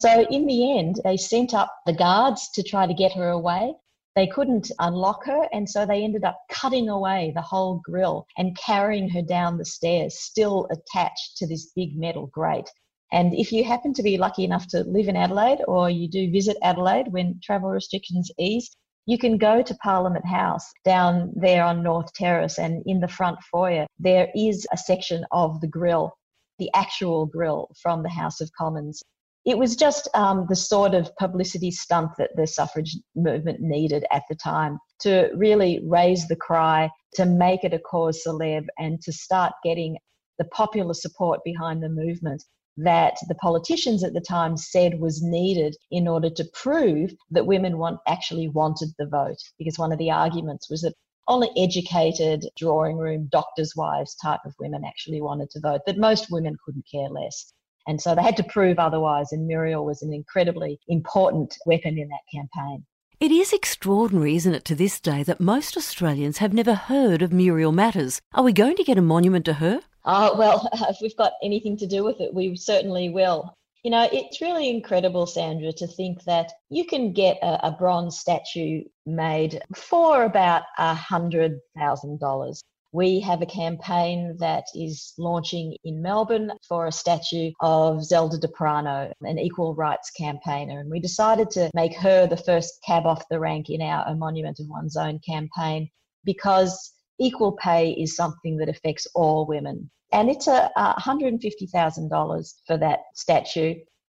So, 0.00 0.26
in 0.30 0.46
the 0.46 0.78
end, 0.78 1.00
they 1.02 1.16
sent 1.16 1.54
up 1.54 1.74
the 1.86 1.92
guards 1.92 2.50
to 2.54 2.62
try 2.62 2.86
to 2.86 2.94
get 2.94 3.14
her 3.14 3.30
away. 3.30 3.74
They 4.14 4.26
couldn't 4.26 4.70
unlock 4.78 5.24
her, 5.24 5.48
and 5.52 5.68
so 5.68 5.86
they 5.86 6.02
ended 6.02 6.24
up 6.24 6.38
cutting 6.50 6.88
away 6.88 7.32
the 7.34 7.42
whole 7.42 7.80
grill 7.84 8.26
and 8.36 8.56
carrying 8.56 9.08
her 9.10 9.22
down 9.22 9.56
the 9.56 9.64
stairs, 9.64 10.18
still 10.18 10.68
attached 10.70 11.36
to 11.38 11.46
this 11.46 11.72
big 11.74 11.96
metal 11.96 12.26
grate. 12.26 12.70
And 13.10 13.34
if 13.34 13.52
you 13.52 13.64
happen 13.64 13.94
to 13.94 14.02
be 14.02 14.18
lucky 14.18 14.44
enough 14.44 14.66
to 14.68 14.84
live 14.84 15.08
in 15.08 15.16
Adelaide 15.16 15.60
or 15.66 15.88
you 15.88 16.08
do 16.08 16.30
visit 16.30 16.56
Adelaide 16.62 17.08
when 17.10 17.40
travel 17.42 17.70
restrictions 17.70 18.30
ease, 18.38 18.70
You 19.08 19.16
can 19.16 19.38
go 19.38 19.62
to 19.62 19.74
Parliament 19.76 20.26
House 20.26 20.70
down 20.84 21.32
there 21.34 21.64
on 21.64 21.82
North 21.82 22.12
Terrace, 22.12 22.58
and 22.58 22.82
in 22.84 23.00
the 23.00 23.08
front 23.08 23.38
foyer, 23.50 23.86
there 23.98 24.28
is 24.36 24.66
a 24.70 24.76
section 24.76 25.24
of 25.30 25.62
the 25.62 25.66
grill, 25.66 26.12
the 26.58 26.68
actual 26.74 27.24
grill 27.24 27.70
from 27.80 28.02
the 28.02 28.10
House 28.10 28.42
of 28.42 28.52
Commons. 28.52 29.02
It 29.46 29.56
was 29.56 29.76
just 29.76 30.10
um, 30.14 30.44
the 30.50 30.54
sort 30.54 30.92
of 30.92 31.10
publicity 31.16 31.70
stunt 31.70 32.10
that 32.18 32.36
the 32.36 32.46
suffrage 32.46 32.98
movement 33.16 33.60
needed 33.62 34.04
at 34.12 34.24
the 34.28 34.34
time 34.34 34.78
to 35.00 35.30
really 35.34 35.80
raise 35.86 36.28
the 36.28 36.36
cry, 36.36 36.90
to 37.14 37.24
make 37.24 37.64
it 37.64 37.72
a 37.72 37.78
cause 37.78 38.22
celeb, 38.26 38.66
and 38.78 39.00
to 39.00 39.10
start 39.10 39.54
getting 39.64 39.96
the 40.38 40.44
popular 40.44 40.92
support 40.92 41.40
behind 41.46 41.82
the 41.82 41.88
movement 41.88 42.44
that 42.78 43.16
the 43.28 43.34
politicians 43.34 44.04
at 44.04 44.14
the 44.14 44.20
time 44.20 44.56
said 44.56 45.00
was 45.00 45.22
needed 45.22 45.76
in 45.90 46.06
order 46.06 46.30
to 46.30 46.44
prove 46.54 47.10
that 47.30 47.46
women 47.46 47.76
want, 47.76 47.98
actually 48.06 48.48
wanted 48.48 48.88
the 48.98 49.06
vote. 49.06 49.38
Because 49.58 49.78
one 49.78 49.92
of 49.92 49.98
the 49.98 50.10
arguments 50.10 50.70
was 50.70 50.82
that 50.82 50.94
only 51.26 51.50
educated 51.56 52.46
drawing 52.56 52.96
room 52.96 53.28
doctors' 53.30 53.74
wives 53.76 54.16
type 54.16 54.40
of 54.46 54.54
women 54.58 54.82
actually 54.84 55.20
wanted 55.20 55.50
to 55.50 55.60
vote, 55.60 55.82
that 55.86 55.98
most 55.98 56.30
women 56.30 56.56
couldn't 56.64 56.86
care 56.90 57.08
less. 57.10 57.52
And 57.86 58.00
so 58.00 58.14
they 58.14 58.22
had 58.22 58.36
to 58.36 58.44
prove 58.44 58.78
otherwise, 58.78 59.32
and 59.32 59.46
Muriel 59.46 59.84
was 59.84 60.02
an 60.02 60.12
incredibly 60.12 60.78
important 60.88 61.56
weapon 61.66 61.98
in 61.98 62.08
that 62.08 62.20
campaign. 62.32 62.84
It 63.20 63.32
is 63.32 63.52
extraordinary, 63.52 64.36
isn't 64.36 64.54
it, 64.54 64.64
to 64.66 64.76
this 64.76 65.00
day 65.00 65.24
that 65.24 65.40
most 65.40 65.76
Australians 65.76 66.38
have 66.38 66.52
never 66.52 66.74
heard 66.74 67.20
of 67.20 67.32
Muriel 67.32 67.72
Matters. 67.72 68.20
Are 68.32 68.44
we 68.44 68.52
going 68.52 68.76
to 68.76 68.84
get 68.84 68.96
a 68.96 69.02
monument 69.02 69.44
to 69.46 69.54
her? 69.54 69.80
Oh, 70.04 70.38
well, 70.38 70.68
if 70.88 70.98
we've 71.02 71.16
got 71.16 71.32
anything 71.42 71.76
to 71.78 71.86
do 71.88 72.04
with 72.04 72.20
it, 72.20 72.32
we 72.32 72.54
certainly 72.54 73.08
will. 73.08 73.52
You 73.82 73.90
know, 73.90 74.08
it's 74.12 74.40
really 74.40 74.70
incredible, 74.70 75.26
Sandra, 75.26 75.72
to 75.72 75.86
think 75.88 76.22
that 76.24 76.52
you 76.70 76.84
can 76.84 77.12
get 77.12 77.38
a, 77.42 77.66
a 77.66 77.72
bronze 77.72 78.20
statue 78.20 78.84
made 79.04 79.62
for 79.74 80.22
about 80.22 80.62
a 80.78 80.94
hundred 80.94 81.58
thousand 81.76 82.20
dollars. 82.20 82.62
We 82.92 83.20
have 83.20 83.42
a 83.42 83.46
campaign 83.46 84.36
that 84.38 84.64
is 84.74 85.12
launching 85.18 85.76
in 85.84 86.00
Melbourne 86.00 86.52
for 86.66 86.86
a 86.86 86.92
statue 86.92 87.52
of 87.60 88.02
Zelda 88.02 88.38
D'Aprano, 88.38 89.12
an 89.20 89.38
equal 89.38 89.74
rights 89.74 90.10
campaigner. 90.10 90.80
And 90.80 90.90
we 90.90 90.98
decided 90.98 91.50
to 91.50 91.70
make 91.74 91.94
her 91.96 92.26
the 92.26 92.36
first 92.38 92.82
cab 92.86 93.04
off 93.04 93.28
the 93.28 93.40
rank 93.40 93.68
in 93.68 93.82
our 93.82 94.06
A 94.08 94.14
Monument 94.14 94.58
of 94.58 94.68
One's 94.68 94.96
Own 94.96 95.18
campaign 95.18 95.90
because 96.24 96.94
equal 97.18 97.52
pay 97.52 97.90
is 97.90 98.16
something 98.16 98.56
that 98.56 98.70
affects 98.70 99.06
all 99.14 99.46
women. 99.46 99.90
And 100.12 100.30
it's 100.30 100.46
a, 100.46 100.70
a 100.74 100.94
$150,000 100.98 102.54
for 102.66 102.78
that 102.78 103.00
statue. 103.14 103.74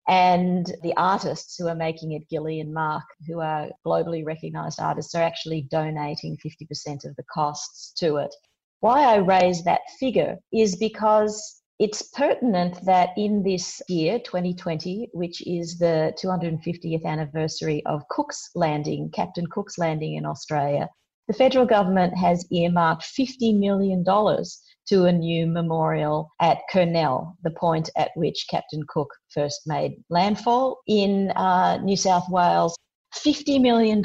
And 0.07 0.65
the 0.81 0.95
artists 0.97 1.57
who 1.57 1.67
are 1.67 1.75
making 1.75 2.13
it, 2.13 2.29
Gillie 2.29 2.61
and 2.61 2.73
Marc, 2.73 3.03
who 3.27 3.39
are 3.41 3.69
globally 3.85 4.25
recognized 4.25 4.79
artists, 4.79 5.13
are 5.13 5.23
actually 5.23 5.67
donating 5.69 6.37
50% 6.37 7.05
of 7.05 7.15
the 7.17 7.23
costs 7.31 7.91
to 7.97 8.15
it. 8.17 8.33
Why 8.81 9.03
I 9.03 9.17
raise 9.17 9.63
that 9.63 9.81
figure 9.99 10.37
is 10.51 10.75
because 10.75 11.61
it's 11.77 12.01
pertinent 12.01 12.83
that 12.85 13.09
in 13.15 13.43
this 13.43 13.79
year, 13.87 14.17
2020, 14.17 15.09
which 15.13 15.45
is 15.45 15.77
the 15.77 16.15
250th 16.19 17.05
anniversary 17.05 17.83
of 17.85 18.07
Cook's 18.09 18.49
Landing, 18.55 19.11
Captain 19.13 19.45
Cook's 19.45 19.77
Landing 19.77 20.15
in 20.15 20.25
Australia, 20.25 20.89
the 21.27 21.33
federal 21.35 21.67
government 21.67 22.17
has 22.17 22.43
earmarked 22.51 23.03
$50 23.03 23.59
million 23.59 24.03
to 24.03 25.05
a 25.05 25.11
new 25.11 25.45
memorial 25.45 26.31
at 26.39 26.57
Kurnell, 26.71 27.37
the 27.43 27.51
point 27.51 27.87
at 27.95 28.09
which 28.15 28.47
Captain 28.49 28.81
Cook 28.89 29.09
first 29.29 29.61
made 29.67 30.03
landfall 30.09 30.79
in 30.87 31.29
uh, 31.35 31.77
New 31.83 31.97
South 31.97 32.25
Wales. 32.31 32.75
$50 33.15 33.61
million 33.61 34.01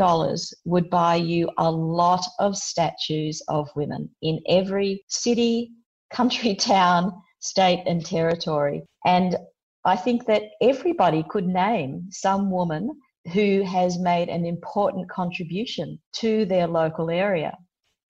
would 0.65 0.91
buy 0.91 1.17
you 1.17 1.51
a 1.59 1.71
lot 1.71 2.25
of 2.39 2.57
statues 2.57 3.43
of 3.49 3.69
women 3.77 4.11
in 4.23 4.41
every 4.49 5.05
city, 5.09 5.73
country, 6.13 6.55
town, 6.61 7.13
state, 7.41 7.83
and 7.87 8.05
territory. 8.05 8.83
And 9.05 9.37
I 9.85 9.97
think 9.97 10.27
that 10.27 10.43
everybody 10.61 11.25
could 11.29 11.47
name 11.47 12.09
some 12.11 12.51
woman 12.51 12.91
who 13.33 13.63
has 13.63 13.99
made 13.99 14.29
an 14.29 14.45
important 14.45 15.09
contribution 15.09 15.99
to 16.15 16.45
their 16.47 16.67
local 16.67 17.11
area. 17.11 17.57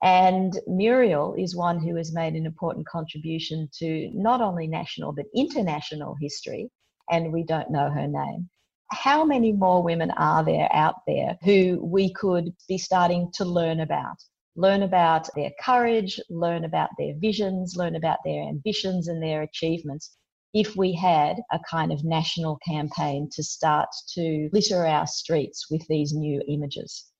And 0.02 0.58
Muriel 0.66 1.34
is 1.38 1.56
one 1.56 1.78
who 1.80 1.96
has 1.96 2.12
made 2.14 2.34
an 2.34 2.46
important 2.46 2.86
contribution 2.86 3.68
to 3.78 4.10
not 4.12 4.40
only 4.40 4.66
national 4.66 5.12
but 5.12 5.26
international 5.34 6.16
history, 6.20 6.70
and 7.10 7.32
we 7.32 7.44
don't 7.44 7.70
know 7.70 7.90
her 7.90 8.06
name. 8.06 8.48
How 8.90 9.24
many 9.24 9.52
more 9.52 9.82
women 9.82 10.10
are 10.12 10.44
there 10.44 10.68
out 10.72 10.96
there 11.06 11.38
who 11.42 11.80
we 11.82 12.12
could 12.12 12.54
be 12.68 12.78
starting 12.78 13.30
to 13.34 13.44
learn 13.44 13.80
about? 13.80 14.16
Learn 14.54 14.82
about 14.82 15.28
their 15.34 15.50
courage, 15.60 16.20
learn 16.30 16.64
about 16.64 16.90
their 16.98 17.14
visions, 17.18 17.76
learn 17.76 17.96
about 17.96 18.18
their 18.24 18.42
ambitions 18.42 19.08
and 19.08 19.22
their 19.22 19.42
achievements 19.42 20.16
if 20.54 20.76
we 20.76 20.94
had 20.94 21.36
a 21.52 21.58
kind 21.70 21.92
of 21.92 22.04
national 22.04 22.56
campaign 22.66 23.28
to 23.32 23.42
start 23.42 23.88
to 24.14 24.48
litter 24.52 24.86
our 24.86 25.06
streets 25.06 25.70
with 25.70 25.86
these 25.88 26.14
new 26.14 26.40
images. 26.48 27.10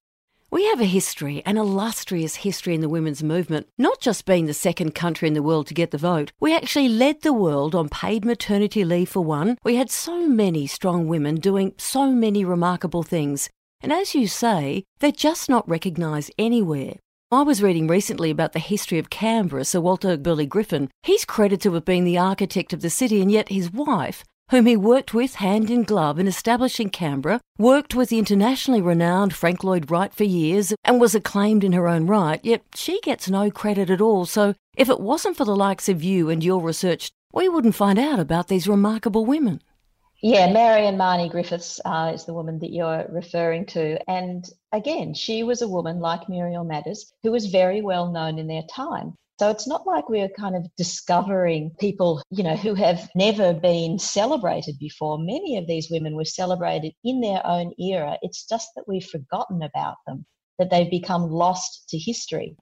We 0.56 0.64
have 0.68 0.80
a 0.80 0.86
history, 0.86 1.42
an 1.44 1.58
illustrious 1.58 2.36
history 2.36 2.74
in 2.74 2.80
the 2.80 2.88
women's 2.88 3.22
movement, 3.22 3.66
not 3.76 4.00
just 4.00 4.24
being 4.24 4.46
the 4.46 4.54
second 4.54 4.94
country 4.94 5.28
in 5.28 5.34
the 5.34 5.42
world 5.42 5.66
to 5.66 5.74
get 5.74 5.90
the 5.90 5.98
vote. 5.98 6.32
We 6.40 6.56
actually 6.56 6.88
led 6.88 7.20
the 7.20 7.34
world 7.34 7.74
on 7.74 7.90
paid 7.90 8.24
maternity 8.24 8.82
leave 8.82 9.10
for 9.10 9.22
one. 9.22 9.58
We 9.64 9.76
had 9.76 9.90
so 9.90 10.26
many 10.26 10.66
strong 10.66 11.08
women 11.08 11.34
doing 11.34 11.74
so 11.76 12.10
many 12.10 12.42
remarkable 12.42 13.02
things. 13.02 13.50
And 13.82 13.92
as 13.92 14.14
you 14.14 14.26
say, 14.26 14.84
they're 14.98 15.12
just 15.12 15.50
not 15.50 15.68
recognised 15.68 16.32
anywhere. 16.38 16.94
I 17.30 17.42
was 17.42 17.62
reading 17.62 17.86
recently 17.86 18.30
about 18.30 18.54
the 18.54 18.58
history 18.58 18.98
of 18.98 19.10
Canberra, 19.10 19.66
Sir 19.66 19.82
Walter 19.82 20.16
Burley 20.16 20.46
Griffin. 20.46 20.88
He's 21.02 21.26
credited 21.26 21.74
have 21.74 21.84
been 21.84 22.04
the 22.04 22.16
architect 22.16 22.72
of 22.72 22.80
the 22.80 22.88
city, 22.88 23.20
and 23.20 23.30
yet 23.30 23.50
his 23.50 23.70
wife, 23.70 24.24
whom 24.50 24.66
he 24.66 24.76
worked 24.76 25.12
with 25.12 25.36
hand 25.36 25.70
in 25.70 25.82
glove 25.82 26.18
in 26.18 26.26
establishing 26.28 26.88
Canberra, 26.88 27.40
worked 27.58 27.94
with 27.94 28.10
the 28.10 28.18
internationally 28.18 28.80
renowned 28.80 29.34
Frank 29.34 29.64
Lloyd 29.64 29.90
Wright 29.90 30.14
for 30.14 30.24
years 30.24 30.72
and 30.84 31.00
was 31.00 31.14
acclaimed 31.14 31.64
in 31.64 31.72
her 31.72 31.88
own 31.88 32.06
right, 32.06 32.40
yet 32.44 32.62
she 32.74 33.00
gets 33.00 33.28
no 33.28 33.50
credit 33.50 33.90
at 33.90 34.00
all. 34.00 34.24
So 34.24 34.54
if 34.76 34.88
it 34.88 35.00
wasn't 35.00 35.36
for 35.36 35.44
the 35.44 35.56
likes 35.56 35.88
of 35.88 36.02
you 36.02 36.30
and 36.30 36.44
your 36.44 36.62
research, 36.62 37.10
we 37.32 37.48
wouldn't 37.48 37.74
find 37.74 37.98
out 37.98 38.20
about 38.20 38.48
these 38.48 38.68
remarkable 38.68 39.24
women. 39.24 39.62
Yeah, 40.22 40.50
Marion 40.50 40.96
Mahony 40.96 41.28
Griffiths 41.28 41.78
uh, 41.84 42.12
is 42.14 42.24
the 42.24 42.32
woman 42.32 42.58
that 42.60 42.72
you're 42.72 43.06
referring 43.10 43.66
to. 43.66 43.98
And 44.10 44.48
again, 44.72 45.12
she 45.12 45.42
was 45.42 45.60
a 45.60 45.68
woman 45.68 46.00
like 46.00 46.28
Muriel 46.28 46.64
Matters 46.64 47.12
who 47.22 47.32
was 47.32 47.46
very 47.46 47.82
well 47.82 48.10
known 48.10 48.38
in 48.38 48.46
their 48.46 48.62
time. 48.62 49.14
So 49.38 49.50
it's 49.50 49.66
not 49.66 49.86
like 49.86 50.08
we're 50.08 50.30
kind 50.30 50.56
of 50.56 50.66
discovering 50.76 51.72
people, 51.78 52.22
you 52.30 52.42
know, 52.42 52.56
who 52.56 52.74
have 52.74 53.10
never 53.14 53.52
been 53.52 53.98
celebrated 53.98 54.78
before. 54.78 55.18
Many 55.18 55.58
of 55.58 55.66
these 55.66 55.90
women 55.90 56.16
were 56.16 56.24
celebrated 56.24 56.92
in 57.04 57.20
their 57.20 57.46
own 57.46 57.72
era. 57.78 58.16
It's 58.22 58.46
just 58.46 58.70
that 58.76 58.88
we've 58.88 59.04
forgotten 59.04 59.62
about 59.62 59.96
them, 60.06 60.24
that 60.58 60.70
they've 60.70 60.90
become 60.90 61.30
lost 61.30 61.88
to 61.90 61.98
history 61.98 62.56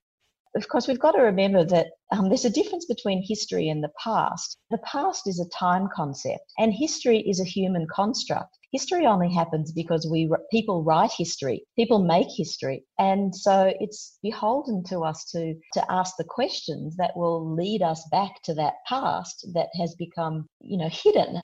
of 0.57 0.69
course, 0.69 0.87
we've 0.87 1.01
got 1.01 1.13
to 1.13 1.23
remember 1.23 1.65
that 1.65 1.89
um, 2.13 2.29
there's 2.29 2.45
a 2.45 2.51
difference 2.51 2.87
between 2.87 3.25
history 3.27 3.69
and 3.69 3.83
the 3.83 3.91
past. 4.03 4.57
The 4.71 4.79
past 4.79 5.27
is 5.27 5.41
a 5.41 5.49
time 5.49 5.89
concept, 5.95 6.53
and 6.59 6.73
history 6.73 7.19
is 7.19 7.41
a 7.41 7.45
human 7.45 7.87
construct. 7.93 8.57
History 8.75 9.07
only 9.07 9.33
happens 9.33 9.73
because 9.73 10.07
we 10.11 10.29
people 10.51 10.83
write 10.83 11.13
history, 11.17 11.65
people 11.77 12.01
make 12.01 12.27
history, 12.37 12.85
and 12.99 13.35
so 13.35 13.73
it's 13.79 14.19
beholden 14.23 14.83
to 14.91 15.01
us 15.11 15.25
to 15.31 15.55
to 15.75 15.93
ask 15.99 16.17
the 16.19 16.31
questions 16.39 16.97
that 16.97 17.17
will 17.17 17.55
lead 17.55 17.83
us 17.83 18.07
back 18.11 18.43
to 18.43 18.55
that 18.55 18.75
past 18.89 19.47
that 19.55 19.69
has 19.81 19.95
become, 19.95 20.47
you 20.61 20.77
know, 20.77 20.91
hidden 20.91 21.41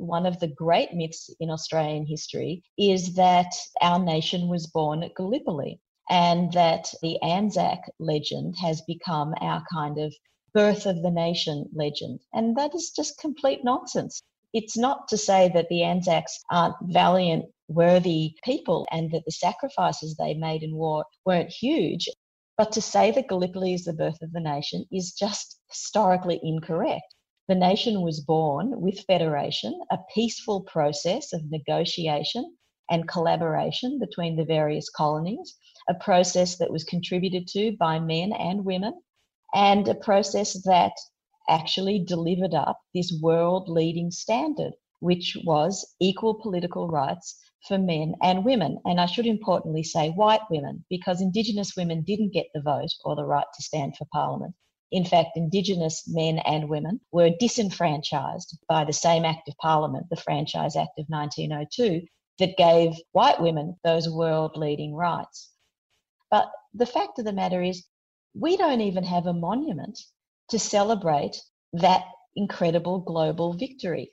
one 0.00 0.24
of 0.24 0.40
the 0.40 0.48
great 0.48 0.94
myths 0.94 1.28
in 1.40 1.50
Australian 1.50 2.06
history 2.06 2.62
is 2.78 3.14
that 3.14 3.52
our 3.82 3.98
nation 3.98 4.48
was 4.48 4.66
born 4.66 5.02
at 5.02 5.14
Gallipoli 5.14 5.78
and 6.08 6.52
that 6.52 6.92
the 7.02 7.20
Anzac 7.22 7.80
legend 7.98 8.54
has 8.60 8.80
become 8.82 9.34
our 9.40 9.62
kind 9.72 9.98
of 9.98 10.14
birth 10.54 10.86
of 10.86 11.02
the 11.02 11.10
nation 11.10 11.68
legend. 11.72 12.20
And 12.32 12.56
that 12.56 12.74
is 12.74 12.90
just 12.96 13.18
complete 13.18 13.60
nonsense. 13.62 14.22
It's 14.52 14.76
not 14.76 15.08
to 15.08 15.16
say 15.16 15.48
that 15.54 15.68
the 15.68 15.82
Anzacs 15.84 16.40
aren't 16.50 16.76
valiant, 16.82 17.46
worthy 17.68 18.34
people 18.42 18.86
and 18.90 19.10
that 19.12 19.24
the 19.24 19.32
sacrifices 19.32 20.16
they 20.16 20.34
made 20.34 20.62
in 20.62 20.74
war 20.74 21.04
weren't 21.24 21.50
huge. 21.50 22.08
But 22.58 22.72
to 22.72 22.82
say 22.82 23.10
that 23.12 23.28
Gallipoli 23.28 23.74
is 23.74 23.84
the 23.84 23.92
birth 23.92 24.20
of 24.22 24.32
the 24.32 24.40
nation 24.40 24.84
is 24.92 25.12
just 25.12 25.60
historically 25.68 26.40
incorrect. 26.42 27.14
The 27.48 27.54
nation 27.54 28.02
was 28.02 28.20
born 28.20 28.80
with 28.80 29.04
federation, 29.06 29.80
a 29.90 29.98
peaceful 30.14 30.62
process 30.62 31.32
of 31.32 31.50
negotiation 31.50 32.56
and 32.90 33.08
collaboration 33.08 33.98
between 33.98 34.36
the 34.36 34.44
various 34.44 34.90
colonies, 34.90 35.56
a 35.88 35.94
process 35.94 36.58
that 36.58 36.70
was 36.70 36.84
contributed 36.84 37.46
to 37.48 37.76
by 37.78 37.98
men 37.98 38.32
and 38.32 38.64
women, 38.64 39.00
and 39.54 39.86
a 39.88 39.94
process 39.94 40.60
that 40.64 40.92
actually 41.50 41.98
delivered 41.98 42.54
up 42.54 42.80
this 42.94 43.12
world 43.20 43.68
leading 43.68 44.10
standard 44.10 44.72
which 45.00 45.36
was 45.44 45.94
equal 45.98 46.34
political 46.34 46.86
rights 46.86 47.38
for 47.66 47.78
men 47.78 48.14
and 48.22 48.44
women. 48.44 48.78
And 48.84 49.00
I 49.00 49.06
should 49.06 49.26
importantly 49.26 49.82
say 49.82 50.10
white 50.10 50.42
women, 50.50 50.84
because 50.88 51.20
Indigenous 51.20 51.74
women 51.76 52.02
didn't 52.02 52.32
get 52.32 52.46
the 52.54 52.60
vote 52.60 52.90
or 53.04 53.16
the 53.16 53.24
right 53.24 53.46
to 53.54 53.62
stand 53.62 53.96
for 53.96 54.06
Parliament. 54.12 54.54
In 54.92 55.04
fact, 55.04 55.36
Indigenous 55.36 56.04
men 56.06 56.38
and 56.40 56.68
women 56.68 57.00
were 57.12 57.30
disenfranchised 57.38 58.58
by 58.68 58.84
the 58.84 58.92
same 58.92 59.24
Act 59.24 59.48
of 59.48 59.56
Parliament, 59.58 60.06
the 60.10 60.16
Franchise 60.16 60.76
Act 60.76 60.98
of 60.98 61.06
1902, 61.08 62.06
that 62.38 62.56
gave 62.56 62.94
white 63.12 63.40
women 63.40 63.76
those 63.84 64.08
world 64.08 64.56
leading 64.56 64.94
rights. 64.94 65.50
But 66.30 66.50
the 66.74 66.86
fact 66.86 67.18
of 67.18 67.24
the 67.24 67.32
matter 67.32 67.62
is, 67.62 67.84
we 68.34 68.56
don't 68.56 68.80
even 68.80 69.04
have 69.04 69.26
a 69.26 69.32
monument 69.32 69.98
to 70.50 70.58
celebrate 70.58 71.42
that 71.72 72.04
incredible 72.36 73.00
global 73.00 73.52
victory. 73.54 74.10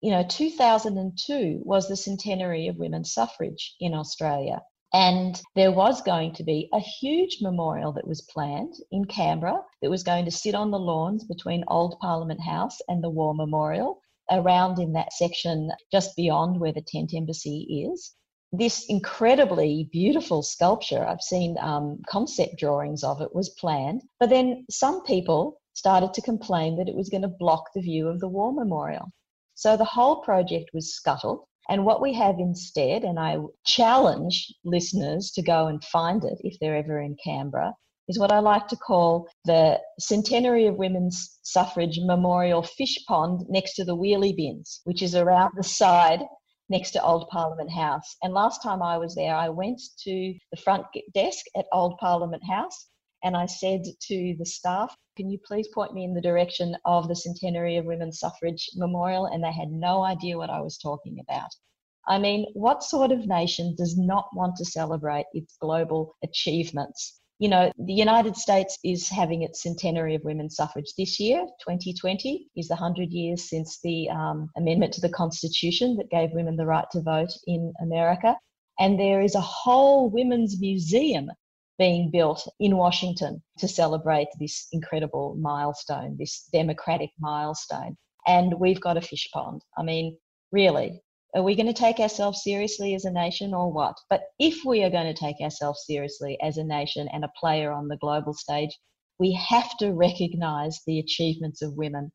You 0.00 0.10
know, 0.10 0.24
2002 0.28 1.62
was 1.64 1.88
the 1.88 1.96
centenary 1.96 2.68
of 2.68 2.76
women's 2.76 3.12
suffrage 3.12 3.74
in 3.80 3.94
Australia. 3.94 4.62
And 4.92 5.40
there 5.54 5.72
was 5.72 6.00
going 6.00 6.32
to 6.34 6.44
be 6.44 6.68
a 6.72 6.78
huge 6.78 7.38
memorial 7.40 7.92
that 7.92 8.06
was 8.06 8.22
planned 8.32 8.74
in 8.92 9.04
Canberra 9.04 9.60
that 9.82 9.90
was 9.90 10.04
going 10.04 10.24
to 10.24 10.30
sit 10.30 10.54
on 10.54 10.70
the 10.70 10.78
lawns 10.78 11.24
between 11.24 11.64
Old 11.68 11.98
Parliament 12.00 12.40
House 12.40 12.78
and 12.88 13.02
the 13.02 13.10
War 13.10 13.34
Memorial, 13.34 14.00
around 14.30 14.78
in 14.78 14.92
that 14.92 15.12
section 15.12 15.70
just 15.92 16.16
beyond 16.16 16.60
where 16.60 16.72
the 16.72 16.82
tent 16.86 17.12
embassy 17.14 17.88
is. 17.92 18.14
This 18.52 18.86
incredibly 18.88 19.88
beautiful 19.92 20.42
sculpture, 20.42 21.06
I've 21.06 21.20
seen 21.20 21.56
um, 21.60 22.00
concept 22.08 22.58
drawings 22.58 23.02
of 23.02 23.20
it, 23.20 23.34
was 23.34 23.50
planned. 23.50 24.02
But 24.20 24.30
then 24.30 24.64
some 24.70 25.02
people 25.02 25.60
started 25.74 26.14
to 26.14 26.22
complain 26.22 26.76
that 26.76 26.88
it 26.88 26.94
was 26.94 27.08
going 27.08 27.22
to 27.22 27.28
block 27.28 27.64
the 27.74 27.82
view 27.82 28.08
of 28.08 28.20
the 28.20 28.28
war 28.28 28.52
memorial. 28.52 29.10
So 29.54 29.76
the 29.76 29.84
whole 29.84 30.22
project 30.22 30.70
was 30.72 30.94
scuttled. 30.94 31.40
And 31.68 31.84
what 31.84 32.00
we 32.00 32.12
have 32.12 32.38
instead, 32.38 33.02
and 33.02 33.18
I 33.18 33.38
challenge 33.64 34.54
listeners 34.64 35.32
to 35.32 35.42
go 35.42 35.66
and 35.66 35.82
find 35.82 36.24
it 36.24 36.38
if 36.40 36.56
they're 36.60 36.76
ever 36.76 37.00
in 37.00 37.16
Canberra, 37.22 37.74
is 38.08 38.18
what 38.18 38.30
I 38.30 38.38
like 38.38 38.68
to 38.68 38.76
call 38.76 39.28
the 39.44 39.80
Centenary 39.98 40.66
of 40.66 40.76
Women's 40.76 41.38
Suffrage 41.42 41.98
Memorial 42.02 42.62
Fish 42.62 43.04
Pond 43.08 43.44
next 43.48 43.74
to 43.74 43.84
the 43.84 43.96
wheelie 43.96 44.36
bins, 44.36 44.80
which 44.84 45.02
is 45.02 45.16
around 45.16 45.52
the 45.56 45.64
side 45.64 46.22
next 46.68 46.92
to 46.92 47.02
Old 47.02 47.28
Parliament 47.28 47.70
House. 47.70 48.16
And 48.22 48.34
last 48.34 48.62
time 48.62 48.82
I 48.82 48.98
was 48.98 49.14
there, 49.14 49.34
I 49.34 49.48
went 49.48 49.80
to 50.04 50.34
the 50.50 50.60
front 50.62 50.86
desk 51.14 51.46
at 51.56 51.66
Old 51.72 51.96
Parliament 51.98 52.42
House 52.44 52.88
and 53.22 53.36
I 53.36 53.46
said 53.46 53.82
to 54.02 54.36
the 54.38 54.44
staff, 54.44 54.94
Can 55.16 55.30
you 55.30 55.38
please 55.44 55.68
point 55.68 55.94
me 55.94 56.04
in 56.04 56.14
the 56.14 56.20
direction 56.20 56.76
of 56.84 57.08
the 57.08 57.16
Centenary 57.16 57.76
of 57.76 57.84
Women's 57.84 58.20
Suffrage 58.20 58.68
Memorial? 58.76 59.26
And 59.26 59.42
they 59.42 59.52
had 59.52 59.70
no 59.70 60.04
idea 60.04 60.36
what 60.36 60.50
I 60.50 60.60
was 60.60 60.78
talking 60.78 61.18
about. 61.20 61.50
I 62.08 62.18
mean, 62.18 62.46
what 62.52 62.84
sort 62.84 63.10
of 63.10 63.26
nation 63.26 63.74
does 63.76 63.96
not 63.98 64.28
want 64.32 64.56
to 64.56 64.64
celebrate 64.64 65.26
its 65.32 65.56
global 65.60 66.14
achievements? 66.22 67.20
You 67.38 67.50
know, 67.50 67.70
the 67.78 67.92
United 67.92 68.34
States 68.34 68.78
is 68.82 69.10
having 69.10 69.42
its 69.42 69.62
centenary 69.62 70.14
of 70.14 70.24
women's 70.24 70.56
suffrage 70.56 70.94
this 70.96 71.20
year, 71.20 71.40
2020, 71.60 72.48
is 72.56 72.68
the 72.68 72.74
100 72.74 73.10
years 73.10 73.50
since 73.50 73.78
the 73.82 74.08
um, 74.08 74.48
amendment 74.56 74.94
to 74.94 75.02
the 75.02 75.10
Constitution 75.10 75.96
that 75.96 76.08
gave 76.08 76.32
women 76.32 76.56
the 76.56 76.64
right 76.64 76.86
to 76.92 77.02
vote 77.02 77.32
in 77.46 77.74
America. 77.82 78.34
And 78.78 78.98
there 78.98 79.20
is 79.20 79.34
a 79.34 79.40
whole 79.40 80.08
women's 80.08 80.58
museum 80.58 81.30
being 81.78 82.10
built 82.10 82.48
in 82.58 82.78
Washington 82.78 83.42
to 83.58 83.68
celebrate 83.68 84.28
this 84.40 84.66
incredible 84.72 85.36
milestone, 85.38 86.16
this 86.18 86.48
democratic 86.52 87.10
milestone. 87.20 87.96
And 88.26 88.54
we've 88.58 88.80
got 88.80 88.96
a 88.96 89.02
fish 89.02 89.28
pond. 89.32 89.62
I 89.76 89.82
mean, 89.82 90.16
really, 90.52 91.02
are 91.36 91.42
we 91.42 91.54
going 91.54 91.66
to 91.66 91.74
take 91.74 91.98
ourselves 91.98 92.42
seriously 92.42 92.94
as 92.94 93.04
a 93.04 93.10
nation 93.10 93.52
or 93.52 93.70
what? 93.70 93.94
But 94.08 94.22
if 94.38 94.64
we 94.64 94.82
are 94.82 94.90
going 94.90 95.12
to 95.12 95.20
take 95.20 95.36
ourselves 95.42 95.84
seriously 95.86 96.38
as 96.42 96.56
a 96.56 96.64
nation 96.64 97.08
and 97.12 97.24
a 97.24 97.32
player 97.38 97.70
on 97.70 97.88
the 97.88 97.98
global 97.98 98.32
stage, 98.32 98.70
we 99.18 99.34
have 99.34 99.76
to 99.80 99.92
recognize 99.92 100.80
the 100.86 100.98
achievements 100.98 101.60
of 101.60 101.74
women. 101.74 102.10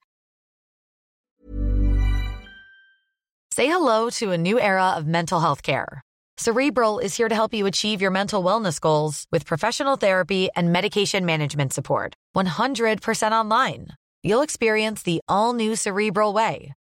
Say 3.53 3.67
hello 3.67 4.09
to 4.11 4.31
a 4.31 4.37
new 4.39 4.59
era 4.59 4.95
of 4.97 5.05
mental 5.05 5.39
health 5.39 5.61
care. 5.61 6.01
Cerebral 6.37 6.97
is 6.97 7.15
here 7.15 7.29
to 7.29 7.35
help 7.35 7.53
you 7.53 7.67
achieve 7.67 8.01
your 8.01 8.09
mental 8.09 8.43
wellness 8.43 8.81
goals 8.81 9.27
with 9.31 9.45
professional 9.45 9.97
therapy 9.97 10.49
and 10.55 10.71
medication 10.71 11.27
management 11.27 11.73
support. 11.73 12.15
100% 12.35 13.31
online. 13.31 13.89
You'll 14.23 14.41
experience 14.41 15.03
the 15.03 15.21
all 15.27 15.53
new 15.53 15.75
Cerebral 15.75 16.33
Way, 16.33 16.73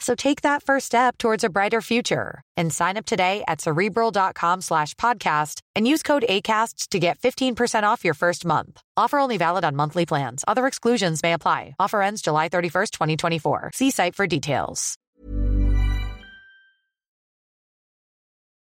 So 0.00 0.14
take 0.14 0.42
that 0.42 0.62
first 0.62 0.86
step 0.86 1.18
towards 1.18 1.44
a 1.44 1.50
brighter 1.50 1.80
future 1.80 2.42
and 2.56 2.72
sign 2.72 2.96
up 2.96 3.06
today 3.06 3.44
at 3.46 3.60
cerebral.com 3.60 4.62
slash 4.62 4.94
podcast 4.94 5.60
and 5.76 5.86
use 5.86 6.02
code 6.02 6.24
ACasts 6.28 6.88
to 6.88 6.98
get 6.98 7.18
15% 7.18 7.84
off 7.84 8.04
your 8.04 8.14
first 8.14 8.44
month. 8.44 8.80
Offer 8.96 9.18
only 9.18 9.36
valid 9.36 9.64
on 9.64 9.76
monthly 9.76 10.06
plans. 10.06 10.44
Other 10.48 10.66
exclusions 10.66 11.22
may 11.22 11.34
apply. 11.34 11.74
Offer 11.78 12.02
ends 12.02 12.22
July 12.22 12.48
31st, 12.48 12.90
2024. 12.90 13.70
See 13.74 13.90
site 13.90 14.16
for 14.16 14.26
details. 14.26 14.96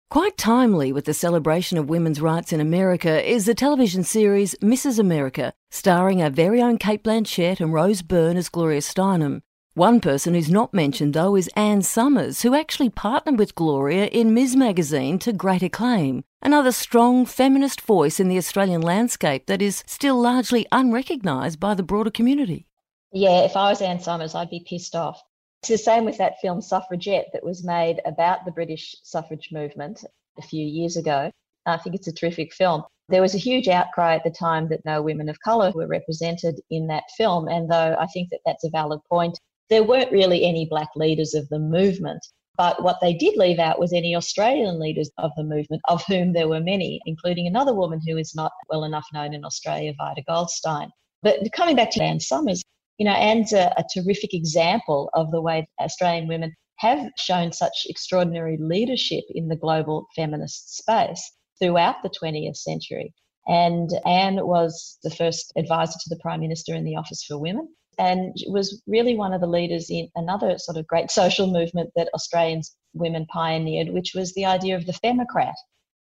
Quite 0.10 0.38
timely 0.38 0.94
with 0.94 1.04
the 1.04 1.14
celebration 1.14 1.78
of 1.78 1.90
women's 1.90 2.22
rights 2.22 2.54
in 2.54 2.62
America 2.62 3.22
is 3.30 3.46
the 3.46 3.54
television 3.54 4.04
series 4.06 4.56
Mrs. 4.64 5.00
America, 5.00 5.52
starring 5.70 6.22
our 6.22 6.30
very 6.30 6.62
own 6.62 6.78
Cate 6.78 7.04
Blanchett 7.04 7.60
and 7.60 7.74
Rose 7.74 8.02
Byrne 8.02 8.38
as 8.38 8.48
Gloria 8.48 8.80
Steinem. 8.80 9.42
One 9.78 10.00
person 10.00 10.34
who's 10.34 10.50
not 10.50 10.74
mentioned, 10.74 11.14
though, 11.14 11.36
is 11.36 11.52
Anne 11.56 11.84
Summers, 11.84 12.42
who 12.42 12.56
actually 12.56 12.90
partnered 12.90 13.38
with 13.38 13.54
Gloria 13.54 14.08
in 14.08 14.34
Ms. 14.34 14.56
Magazine 14.56 15.20
to 15.20 15.32
great 15.32 15.62
acclaim. 15.62 16.24
Another 16.42 16.72
strong 16.72 17.28
feminist 17.28 17.82
voice 17.82 18.20
in 18.20 18.28
the 18.28 18.40
Australian 18.40 18.82
landscape 18.82 19.46
that 19.46 19.62
is 19.62 19.84
still 19.86 20.20
largely 20.20 20.66
unrecognised 20.72 21.60
by 21.60 21.76
the 21.76 21.84
broader 21.84 22.10
community. 22.10 22.66
Yeah, 23.12 23.42
if 23.42 23.56
I 23.56 23.70
was 23.70 23.80
Anne 23.80 24.00
Summers, 24.00 24.34
I'd 24.34 24.50
be 24.50 24.66
pissed 24.68 24.96
off. 24.96 25.22
It's 25.62 25.70
the 25.70 25.78
same 25.78 26.06
with 26.06 26.18
that 26.18 26.40
film 26.42 26.60
Suffragette 26.60 27.28
that 27.34 27.46
was 27.46 27.64
made 27.64 28.02
about 28.04 28.46
the 28.46 28.52
British 28.52 28.96
suffrage 29.04 29.50
movement 29.52 30.04
a 30.40 30.42
few 30.42 30.66
years 30.66 30.98
ago. 30.98 31.30
I 31.68 31.78
think 31.78 31.96
it's 31.96 32.08
a 32.08 32.12
terrific 32.12 32.52
film. 32.52 32.82
There 33.10 33.22
was 33.22 33.36
a 33.36 33.38
huge 33.38 33.68
outcry 33.68 34.16
at 34.16 34.24
the 34.24 34.32
time 34.32 34.70
that 34.70 34.86
no 34.86 35.04
women 35.04 35.30
of 35.30 35.40
colour 35.42 35.72
were 35.76 35.86
represented 35.86 36.62
in 36.72 36.88
that 36.88 37.04
film. 37.16 37.48
And 37.48 37.70
though 37.70 37.96
I 38.00 38.08
think 38.08 38.32
that 38.32 38.40
that's 38.44 38.64
a 38.64 38.72
valid 38.72 39.02
point, 39.08 39.38
there 39.70 39.84
weren't 39.84 40.12
really 40.12 40.46
any 40.46 40.66
black 40.70 40.90
leaders 40.96 41.34
of 41.34 41.48
the 41.50 41.60
movement. 41.60 42.26
But 42.58 42.82
what 42.82 42.98
they 43.02 43.14
did 43.14 43.38
leave 43.38 43.60
out 43.60 43.80
was 43.80 43.94
any 43.94 44.16
Australian 44.16 44.80
leaders 44.80 45.12
of 45.20 45.32
the 45.38 45.44
movement, 45.44 45.82
of 45.88 46.04
whom 46.08 46.34
there 46.34 46.48
were 46.48 46.60
many, 46.60 47.00
including 47.06 47.46
another 47.46 47.74
woman 47.74 48.02
who 48.06 48.18
is 48.18 48.34
not 48.34 48.52
well 48.70 48.84
enough 48.84 49.06
known 49.14 49.34
in 49.34 49.46
Australia, 49.46 49.94
Vida 49.96 50.24
Goldstein. 50.28 50.90
But 51.22 51.40
coming 51.54 51.76
back 51.76 51.92
to 51.92 52.04
Anne 52.04 52.20
Summers, 52.20 52.64
you 52.98 53.06
know, 53.06 53.14
Anne's 53.14 53.54
a, 53.54 53.74
a 53.78 53.86
terrific 53.94 54.34
example 54.34 55.12
of 55.14 55.30
the 55.30 55.42
way 55.42 55.68
Australian 55.80 56.28
women 56.28 56.56
have 56.78 57.10
shown 57.18 57.52
such 57.52 57.86
extraordinary 57.88 58.58
leadership 58.60 59.24
in 59.30 59.48
the 59.48 59.56
global 59.56 60.08
feminist 60.16 60.78
space 60.78 61.32
throughout 61.60 62.02
the 62.02 62.10
20th 62.10 62.58
century. 62.58 63.14
And 63.48 63.90
Anne 64.06 64.46
was 64.46 64.98
the 65.04 65.12
first 65.12 65.54
advisor 65.56 65.94
to 65.94 66.10
the 66.10 66.20
Prime 66.22 66.40
Minister 66.40 66.74
in 66.74 66.84
the 66.84 66.96
Office 66.96 67.24
for 67.24 67.38
Women 67.38 67.68
and 67.98 68.36
was 68.48 68.82
really 68.88 69.16
one 69.16 69.34
of 69.34 69.42
the 69.42 69.48
leaders 69.48 69.90
in 69.90 70.10
another 70.16 70.58
sort 70.58 70.78
of 70.78 70.88
great 70.88 71.12
social 71.12 71.48
movement 71.48 71.90
that 71.96 72.10
Australians 72.14 72.76
women 72.94 73.26
pioneered, 73.28 73.90
which 73.90 74.14
was 74.16 74.34
the 74.34 74.46
idea 74.46 74.76
of 74.76 74.86
the 74.86 74.94
femocrat. 74.94 75.56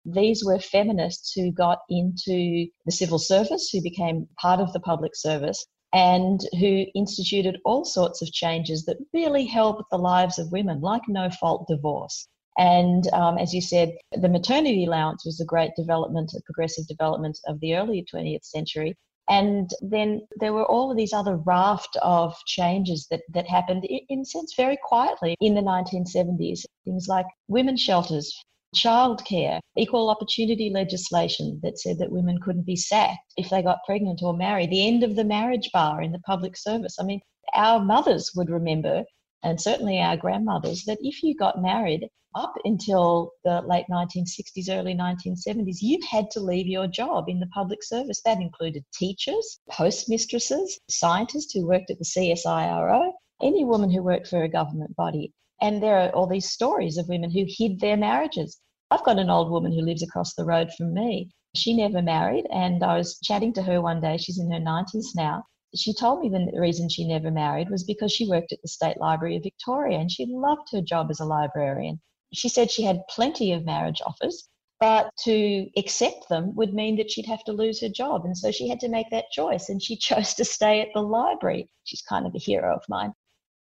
These 0.05 0.43
were 0.43 0.59
feminists 0.59 1.31
who 1.33 1.51
got 1.51 1.79
into 1.89 2.67
the 2.85 2.91
civil 2.91 3.19
service, 3.19 3.69
who 3.71 3.81
became 3.81 4.27
part 4.39 4.59
of 4.59 4.71
the 4.73 4.79
public 4.79 5.15
service, 5.15 5.65
and 5.93 6.41
who 6.59 6.85
instituted 6.93 7.59
all 7.65 7.85
sorts 7.85 8.21
of 8.21 8.31
changes 8.31 8.85
that 8.85 8.97
really 9.13 9.45
helped 9.45 9.83
the 9.91 9.97
lives 9.97 10.37
of 10.37 10.51
women, 10.51 10.81
like 10.81 11.01
no 11.07 11.29
fault 11.29 11.65
divorce. 11.67 12.27
And 12.57 13.07
um, 13.13 13.37
as 13.37 13.53
you 13.53 13.61
said, 13.61 13.93
the 14.11 14.29
maternity 14.29 14.85
allowance 14.85 15.25
was 15.25 15.39
a 15.39 15.45
great 15.45 15.71
development, 15.75 16.33
a 16.33 16.41
progressive 16.45 16.87
development 16.87 17.37
of 17.47 17.59
the 17.59 17.75
early 17.75 18.05
20th 18.13 18.45
century. 18.45 18.95
And 19.27 19.71
then 19.81 20.21
there 20.39 20.53
were 20.53 20.65
all 20.65 20.91
of 20.91 20.97
these 20.97 21.13
other 21.13 21.37
raft 21.37 21.97
of 22.01 22.35
changes 22.45 23.07
that, 23.09 23.21
that 23.33 23.47
happened, 23.47 23.83
in 23.85 24.19
a 24.19 24.25
sense, 24.25 24.53
very 24.55 24.77
quietly 24.87 25.35
in 25.41 25.55
the 25.55 25.61
1970s. 25.61 26.65
Things 26.83 27.07
like 27.07 27.25
women's 27.47 27.81
shelters, 27.81 28.33
childcare, 28.75 29.59
equal 29.77 30.09
opportunity 30.09 30.69
legislation 30.69 31.59
that 31.63 31.79
said 31.79 31.97
that 31.97 32.11
women 32.11 32.39
couldn't 32.39 32.65
be 32.65 32.75
sacked 32.75 33.33
if 33.37 33.49
they 33.49 33.63
got 33.63 33.83
pregnant 33.85 34.21
or 34.21 34.35
married, 34.35 34.69
the 34.69 34.85
end 34.85 35.03
of 35.03 35.15
the 35.15 35.23
marriage 35.23 35.69
bar 35.73 36.01
in 36.01 36.11
the 36.11 36.19
public 36.19 36.55
service. 36.55 36.97
I 36.99 37.03
mean, 37.03 37.21
our 37.53 37.79
mothers 37.79 38.31
would 38.35 38.49
remember, 38.49 39.03
and 39.45 39.61
certainly 39.61 39.99
our 39.99 40.17
grandmothers, 40.17 40.83
that 40.85 40.97
if 41.01 41.21
you 41.21 41.35
got 41.35 41.61
married 41.61 42.09
up 42.33 42.53
until 42.65 43.31
the 43.43 43.61
late 43.61 43.85
1960s, 43.91 44.69
early 44.69 44.95
1970s, 44.95 45.77
you 45.81 45.99
had 46.09 46.29
to 46.31 46.39
leave 46.39 46.65
your 46.65 46.87
job 46.87 47.25
in 47.29 47.39
the 47.39 47.47
public 47.47 47.83
service. 47.83 48.21
That 48.25 48.41
included 48.41 48.83
teachers, 48.93 49.59
postmistresses, 49.71 50.79
scientists 50.89 51.53
who 51.53 51.67
worked 51.67 51.91
at 51.91 51.99
the 51.99 52.05
CSIRO, 52.05 53.11
any 53.41 53.63
woman 53.63 53.91
who 53.91 54.03
worked 54.03 54.27
for 54.27 54.43
a 54.43 54.49
government 54.49 54.95
body. 54.95 55.31
And 55.61 55.81
there 55.81 55.99
are 55.99 56.09
all 56.09 56.27
these 56.27 56.49
stories 56.49 56.97
of 56.97 57.07
women 57.07 57.29
who 57.29 57.45
hid 57.47 57.79
their 57.79 57.97
marriages. 57.97 58.59
I've 58.89 59.05
got 59.05 59.19
an 59.19 59.29
old 59.29 59.51
woman 59.51 59.71
who 59.71 59.85
lives 59.85 60.03
across 60.03 60.33
the 60.33 60.43
road 60.43 60.71
from 60.75 60.93
me. 60.93 61.29
She 61.55 61.77
never 61.77 62.01
married, 62.01 62.47
and 62.51 62.83
I 62.83 62.97
was 62.97 63.19
chatting 63.23 63.53
to 63.53 63.63
her 63.63 63.79
one 63.79 64.01
day. 64.01 64.17
She's 64.17 64.39
in 64.39 64.51
her 64.51 64.59
90s 64.59 65.15
now. 65.15 65.45
She 65.75 65.93
told 65.93 66.21
me 66.21 66.29
the 66.29 66.59
reason 66.59 66.87
she 66.87 67.05
never 67.05 67.29
married 67.31 67.69
was 67.69 67.83
because 67.83 68.11
she 68.11 68.27
worked 68.27 68.53
at 68.53 68.61
the 68.61 68.67
State 68.67 68.97
Library 68.97 69.35
of 69.35 69.43
Victoria 69.43 69.99
and 69.99 70.09
she 70.09 70.25
loved 70.25 70.69
her 70.71 70.81
job 70.81 71.11
as 71.11 71.19
a 71.19 71.25
librarian. 71.25 71.99
She 72.33 72.47
said 72.47 72.71
she 72.71 72.83
had 72.83 73.07
plenty 73.09 73.51
of 73.51 73.65
marriage 73.65 74.01
offers, 74.05 74.47
but 74.79 75.09
to 75.23 75.69
accept 75.75 76.29
them 76.29 76.55
would 76.55 76.73
mean 76.73 76.95
that 76.97 77.11
she'd 77.11 77.25
have 77.25 77.43
to 77.45 77.51
lose 77.51 77.81
her 77.81 77.89
job. 77.89 78.23
And 78.23 78.37
so 78.37 78.51
she 78.51 78.69
had 78.69 78.79
to 78.81 78.89
make 78.89 79.09
that 79.09 79.31
choice 79.31 79.67
and 79.67 79.81
she 79.81 79.95
chose 80.07 80.33
to 80.35 80.45
stay 80.45 80.81
at 80.81 80.93
the 80.93 81.01
library. 81.01 81.69
She's 81.83 82.01
kind 82.01 82.25
of 82.25 82.33
a 82.35 82.39
hero 82.39 82.75
of 82.75 82.83
mine. 82.87 83.13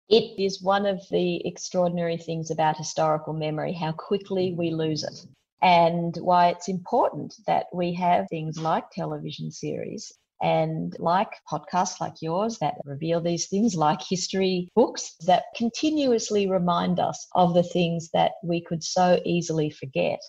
It 0.08 0.36
is 0.36 0.60
one 0.60 0.86
of 0.86 1.08
the 1.10 1.46
extraordinary 1.46 2.16
things 2.16 2.50
about 2.50 2.76
historical 2.76 3.32
memory, 3.32 3.72
how 3.72 3.92
quickly 3.92 4.52
we 4.52 4.70
lose 4.70 5.04
it, 5.04 5.26
and 5.62 6.16
why 6.16 6.48
it's 6.48 6.68
important 6.68 7.36
that 7.46 7.66
we 7.72 7.94
have 7.94 8.26
things 8.28 8.58
like 8.58 8.90
television 8.90 9.52
series 9.52 10.12
and 10.42 10.94
like 10.98 11.30
podcasts 11.50 12.00
like 12.00 12.14
yours 12.20 12.58
that 12.58 12.74
reveal 12.84 13.20
these 13.20 13.48
things, 13.48 13.74
like 13.74 14.00
history 14.02 14.68
books 14.74 15.14
that 15.26 15.44
continuously 15.56 16.48
remind 16.48 16.98
us 16.98 17.26
of 17.34 17.54
the 17.54 17.62
things 17.62 18.10
that 18.12 18.32
we 18.42 18.62
could 18.62 18.82
so 18.82 19.20
easily 19.24 19.70
forget. 19.70 20.20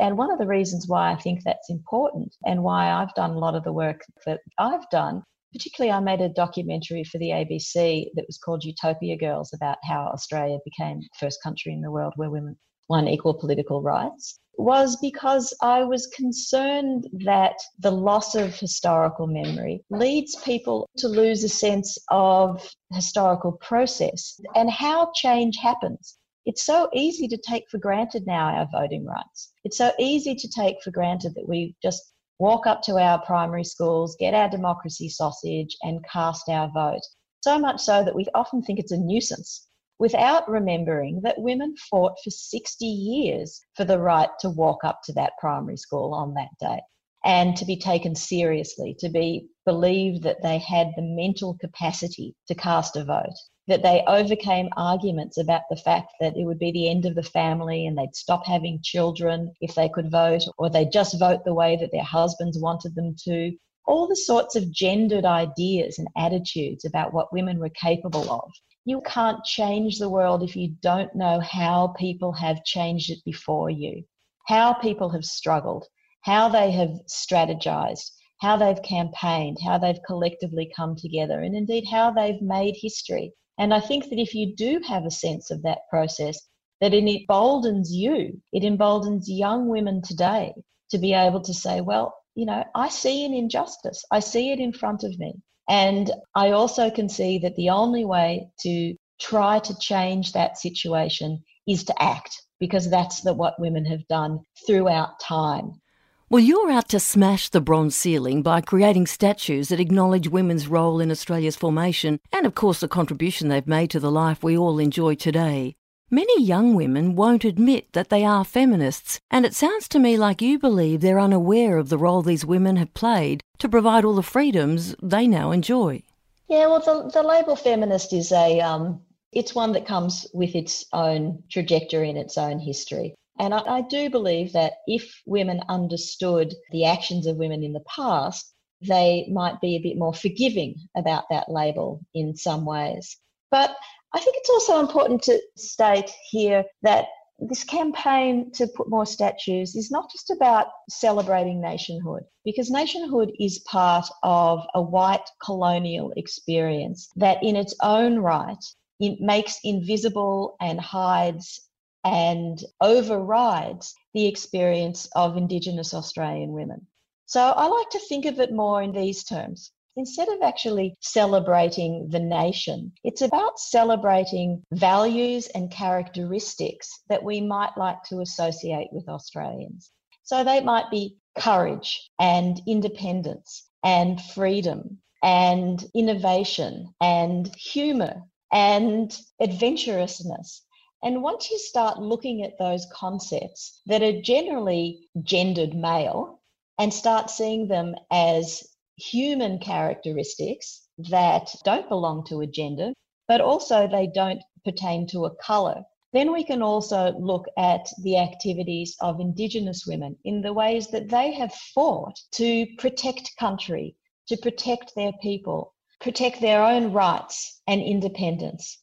And 0.00 0.16
one 0.16 0.30
of 0.30 0.38
the 0.38 0.46
reasons 0.46 0.86
why 0.88 1.12
I 1.12 1.16
think 1.16 1.40
that's 1.44 1.68
important 1.68 2.34
and 2.46 2.62
why 2.62 2.90
I've 2.90 3.14
done 3.14 3.32
a 3.32 3.38
lot 3.38 3.54
of 3.54 3.64
the 3.64 3.72
work 3.72 4.00
that 4.24 4.40
I've 4.58 4.88
done 4.90 5.22
particularly, 5.52 5.92
I 5.92 6.00
made 6.00 6.20
a 6.20 6.28
documentary 6.28 7.04
for 7.04 7.18
the 7.18 7.30
ABC 7.30 8.06
that 8.14 8.26
was 8.26 8.38
called 8.38 8.64
Utopia 8.64 9.16
Girls 9.16 9.52
about 9.52 9.78
how 9.82 10.10
Australia 10.12 10.58
became 10.64 11.00
the 11.00 11.08
first 11.18 11.42
country 11.42 11.72
in 11.72 11.80
the 11.80 11.90
world 11.90 12.12
where 12.16 12.30
women 12.30 12.56
won 12.90 13.06
equal 13.06 13.32
political 13.32 13.80
rights 13.80 14.40
was 14.58 14.96
because 14.96 15.56
I 15.62 15.84
was 15.84 16.08
concerned 16.08 17.06
that 17.24 17.54
the 17.78 17.92
loss 17.92 18.34
of 18.34 18.58
historical 18.58 19.28
memory 19.28 19.82
leads 19.90 20.34
people 20.42 20.88
to 20.98 21.06
lose 21.08 21.44
a 21.44 21.48
sense 21.48 21.96
of 22.10 22.68
historical 22.92 23.52
process 23.52 24.38
and 24.56 24.68
how 24.68 25.12
change 25.14 25.56
happens. 25.56 26.18
It's 26.46 26.66
so 26.66 26.90
easy 26.92 27.28
to 27.28 27.38
take 27.38 27.70
for 27.70 27.78
granted 27.78 28.26
now 28.26 28.46
our 28.48 28.68
voting 28.72 29.06
rights. 29.06 29.52
It's 29.64 29.78
so 29.78 29.92
easy 30.00 30.34
to 30.34 30.48
take 30.48 30.82
for 30.82 30.90
granted 30.90 31.34
that 31.36 31.48
we 31.48 31.76
just 31.80 32.02
walk 32.40 32.66
up 32.66 32.82
to 32.82 32.98
our 32.98 33.24
primary 33.24 33.64
schools, 33.64 34.16
get 34.18 34.34
our 34.34 34.48
democracy 34.48 35.08
sausage, 35.08 35.76
and 35.82 36.04
cast 36.04 36.48
our 36.48 36.68
vote. 36.74 37.06
So 37.42 37.58
much 37.58 37.80
so 37.80 38.04
that 38.04 38.16
we 38.16 38.26
often 38.34 38.62
think 38.62 38.80
it's 38.80 38.92
a 38.92 38.98
nuisance 38.98 39.68
without 40.00 40.50
remembering 40.50 41.20
that 41.22 41.38
women 41.38 41.74
fought 41.90 42.14
for 42.24 42.30
60 42.30 42.84
years 42.84 43.60
for 43.76 43.84
the 43.84 44.00
right 44.00 44.30
to 44.40 44.50
walk 44.50 44.82
up 44.82 45.00
to 45.04 45.12
that 45.12 45.34
primary 45.38 45.76
school 45.76 46.12
on 46.12 46.34
that 46.34 46.48
day 46.58 46.80
and 47.24 47.54
to 47.56 47.66
be 47.66 47.76
taken 47.76 48.14
seriously, 48.14 48.96
to 48.98 49.10
be 49.10 49.46
believed 49.64 50.22
that 50.22 50.42
they 50.42 50.58
had 50.58 50.88
the 50.96 51.02
mental 51.02 51.56
capacity 51.60 52.34
to 52.48 52.54
cast 52.54 52.96
a 52.96 53.04
vote 53.04 53.36
that 53.70 53.84
they 53.84 54.02
overcame 54.08 54.68
arguments 54.76 55.38
about 55.38 55.62
the 55.70 55.76
fact 55.76 56.08
that 56.18 56.36
it 56.36 56.44
would 56.44 56.58
be 56.58 56.72
the 56.72 56.90
end 56.90 57.06
of 57.06 57.14
the 57.14 57.22
family 57.22 57.86
and 57.86 57.96
they'd 57.96 58.16
stop 58.16 58.44
having 58.44 58.80
children 58.82 59.54
if 59.60 59.76
they 59.76 59.88
could 59.88 60.10
vote, 60.10 60.42
or 60.58 60.68
they'd 60.68 60.90
just 60.90 61.20
vote 61.20 61.44
the 61.44 61.54
way 61.54 61.76
that 61.76 61.92
their 61.92 62.02
husbands 62.02 62.58
wanted 62.58 62.96
them 62.96 63.14
to. 63.24 63.52
All 63.86 64.08
the 64.08 64.16
sorts 64.16 64.56
of 64.56 64.72
gendered 64.72 65.24
ideas 65.24 66.00
and 66.00 66.08
attitudes 66.16 66.84
about 66.84 67.14
what 67.14 67.32
women 67.32 67.60
were 67.60 67.70
capable 67.70 68.28
of. 68.28 68.50
You 68.90 69.00
can't 69.02 69.44
change 69.44 70.00
the 70.00 70.08
world 70.08 70.42
if 70.42 70.56
you 70.56 70.74
don't 70.82 71.14
know 71.14 71.38
how 71.38 71.94
people 71.96 72.32
have 72.32 72.64
changed 72.64 73.08
it 73.08 73.20
before 73.24 73.70
you, 73.70 74.02
how 74.48 74.72
people 74.72 75.10
have 75.10 75.24
struggled, 75.24 75.86
how 76.22 76.48
they 76.48 76.72
have 76.72 76.90
strategized, 77.08 78.10
how 78.40 78.56
they've 78.56 78.82
campaigned, 78.82 79.58
how 79.64 79.78
they've 79.78 80.02
collectively 80.04 80.72
come 80.74 80.96
together, 80.96 81.40
and 81.40 81.54
indeed 81.54 81.84
how 81.88 82.10
they've 82.10 82.42
made 82.42 82.74
history. 82.76 83.32
And 83.58 83.72
I 83.72 83.78
think 83.78 84.08
that 84.08 84.18
if 84.18 84.34
you 84.34 84.56
do 84.56 84.80
have 84.88 85.04
a 85.04 85.10
sense 85.12 85.52
of 85.52 85.62
that 85.62 85.82
process, 85.88 86.48
that 86.80 86.92
it 86.92 87.04
emboldens 87.04 87.94
you, 87.94 88.42
it 88.52 88.64
emboldens 88.64 89.30
young 89.30 89.68
women 89.68 90.02
today 90.02 90.52
to 90.90 90.98
be 90.98 91.14
able 91.14 91.42
to 91.42 91.54
say, 91.54 91.80
well, 91.80 92.12
you 92.34 92.44
know, 92.44 92.64
I 92.74 92.88
see 92.88 93.24
an 93.24 93.34
injustice, 93.34 94.04
I 94.10 94.18
see 94.18 94.50
it 94.50 94.58
in 94.58 94.72
front 94.72 95.04
of 95.04 95.16
me. 95.16 95.34
And 95.70 96.10
I 96.34 96.50
also 96.50 96.90
can 96.90 97.08
see 97.08 97.38
that 97.38 97.54
the 97.54 97.70
only 97.70 98.04
way 98.04 98.50
to 98.62 98.96
try 99.20 99.60
to 99.60 99.78
change 99.78 100.32
that 100.32 100.58
situation 100.58 101.44
is 101.68 101.84
to 101.84 102.02
act, 102.02 102.42
because 102.58 102.90
that's 102.90 103.20
the, 103.20 103.32
what 103.32 103.60
women 103.60 103.84
have 103.84 104.06
done 104.08 104.40
throughout 104.66 105.20
time. 105.20 105.80
Well, 106.28 106.42
you're 106.42 106.72
out 106.72 106.88
to 106.88 106.98
smash 106.98 107.48
the 107.48 107.60
bronze 107.60 107.94
ceiling 107.94 108.42
by 108.42 108.60
creating 108.60 109.06
statues 109.06 109.68
that 109.68 109.78
acknowledge 109.80 110.28
women's 110.28 110.66
role 110.66 111.00
in 111.00 111.10
Australia's 111.10 111.56
formation 111.56 112.18
and, 112.32 112.46
of 112.46 112.54
course, 112.54 112.80
the 112.80 112.88
contribution 112.88 113.48
they've 113.48 113.66
made 113.66 113.90
to 113.90 114.00
the 114.00 114.10
life 114.10 114.42
we 114.42 114.58
all 114.58 114.78
enjoy 114.80 115.14
today. 115.14 115.76
Many 116.12 116.42
young 116.42 116.74
women 116.74 117.14
won't 117.14 117.44
admit 117.44 117.92
that 117.92 118.08
they 118.08 118.24
are 118.24 118.44
feminists, 118.44 119.20
and 119.30 119.46
it 119.46 119.54
sounds 119.54 119.86
to 119.90 120.00
me 120.00 120.16
like 120.16 120.42
you 120.42 120.58
believe 120.58 121.00
they're 121.00 121.20
unaware 121.20 121.78
of 121.78 121.88
the 121.88 121.98
role 121.98 122.20
these 122.20 122.44
women 122.44 122.74
have 122.76 122.92
played 122.94 123.44
to 123.58 123.68
provide 123.68 124.04
all 124.04 124.16
the 124.16 124.22
freedoms 124.24 124.96
they 125.00 125.28
now 125.28 125.52
enjoy. 125.52 126.02
Yeah, 126.48 126.66
well, 126.66 126.80
the, 126.80 127.10
the 127.12 127.22
label 127.22 127.54
feminist 127.54 128.12
is 128.12 128.32
a 128.32 128.60
um, 128.60 129.02
it's 129.30 129.54
one 129.54 129.70
that 129.74 129.86
comes 129.86 130.26
with 130.34 130.56
its 130.56 130.84
own 130.92 131.44
trajectory 131.48 132.08
and 132.08 132.18
its 132.18 132.36
own 132.36 132.58
history. 132.58 133.14
And 133.38 133.54
I, 133.54 133.60
I 133.60 133.80
do 133.82 134.10
believe 134.10 134.52
that 134.54 134.78
if 134.88 135.22
women 135.26 135.60
understood 135.68 136.52
the 136.72 136.86
actions 136.86 137.28
of 137.28 137.36
women 137.36 137.62
in 137.62 137.72
the 137.72 137.84
past, 137.86 138.52
they 138.80 139.28
might 139.30 139.60
be 139.60 139.76
a 139.76 139.82
bit 139.82 139.96
more 139.96 140.14
forgiving 140.14 140.74
about 140.96 141.26
that 141.30 141.48
label 141.48 142.00
in 142.14 142.34
some 142.34 142.64
ways. 142.64 143.16
But 143.52 143.76
I 144.12 144.20
think 144.20 144.36
it's 144.36 144.50
also 144.50 144.80
important 144.80 145.22
to 145.22 145.40
state 145.56 146.10
here 146.30 146.64
that 146.82 147.06
this 147.38 147.64
campaign 147.64 148.50
to 148.52 148.66
put 148.66 148.90
more 148.90 149.06
statues 149.06 149.74
is 149.74 149.90
not 149.90 150.10
just 150.10 150.30
about 150.30 150.66
celebrating 150.90 151.60
nationhood, 151.60 152.24
because 152.44 152.70
nationhood 152.70 153.32
is 153.40 153.60
part 153.60 154.06
of 154.22 154.66
a 154.74 154.82
white 154.82 155.24
colonial 155.42 156.12
experience 156.16 157.08
that, 157.16 157.42
in 157.42 157.56
its 157.56 157.74
own 157.82 158.18
right, 158.18 158.62
it 158.98 159.20
makes 159.20 159.58
invisible 159.64 160.56
and 160.60 160.78
hides 160.78 161.68
and 162.04 162.62
overrides 162.80 163.94
the 164.12 164.26
experience 164.26 165.08
of 165.14 165.36
Indigenous 165.36 165.94
Australian 165.94 166.52
women. 166.52 166.86
So 167.26 167.40
I 167.40 167.66
like 167.68 167.90
to 167.90 168.00
think 168.00 168.26
of 168.26 168.40
it 168.40 168.52
more 168.52 168.82
in 168.82 168.92
these 168.92 169.24
terms. 169.24 169.72
Instead 169.96 170.28
of 170.28 170.42
actually 170.42 170.94
celebrating 171.00 172.08
the 172.08 172.20
nation, 172.20 172.92
it's 173.04 173.22
about 173.22 173.58
celebrating 173.58 174.62
values 174.72 175.48
and 175.48 175.70
characteristics 175.70 176.88
that 177.08 177.22
we 177.22 177.40
might 177.40 177.76
like 177.76 178.02
to 178.04 178.20
associate 178.20 178.88
with 178.92 179.08
Australians. 179.08 179.90
So 180.22 180.44
they 180.44 180.60
might 180.60 180.90
be 180.90 181.16
courage 181.38 182.10
and 182.18 182.60
independence 182.66 183.68
and 183.82 184.20
freedom 184.20 185.00
and 185.22 185.84
innovation 185.94 186.94
and 187.00 187.54
humour 187.56 188.22
and 188.52 189.16
adventurousness 189.40 190.62
and 191.02 191.22
once 191.22 191.50
you 191.50 191.58
start 191.58 191.98
looking 191.98 192.42
at 192.42 192.58
those 192.58 192.86
concepts 192.92 193.80
that 193.86 194.02
are 194.02 194.20
generally 194.20 195.08
gendered 195.22 195.74
male 195.74 196.40
and 196.78 196.92
start 196.92 197.30
seeing 197.30 197.68
them 197.68 197.94
as 198.10 198.62
human 199.00 199.58
characteristics 199.58 200.88
that 200.98 201.54
don't 201.64 201.88
belong 201.88 202.24
to 202.26 202.40
a 202.40 202.46
gender, 202.46 202.92
but 203.26 203.40
also 203.40 203.88
they 203.88 204.06
don't 204.06 204.42
pertain 204.64 205.06
to 205.08 205.24
a 205.24 205.34
colour, 205.36 205.82
then 206.12 206.32
we 206.32 206.42
can 206.42 206.60
also 206.62 207.12
look 207.18 207.46
at 207.56 207.88
the 208.02 208.16
activities 208.18 208.96
of 209.00 209.20
Indigenous 209.20 209.86
women 209.86 210.16
in 210.24 210.42
the 210.42 210.52
ways 210.52 210.88
that 210.88 211.08
they 211.08 211.32
have 211.32 211.54
fought 211.54 212.18
to 212.32 212.66
protect 212.78 213.36
country, 213.38 213.94
to 214.26 214.36
protect 214.36 214.94
their 214.96 215.12
people, 215.22 215.72
protect 216.00 216.40
their 216.40 216.64
own 216.64 216.92
rights 216.92 217.62
and 217.68 217.80
independence. 217.80 218.78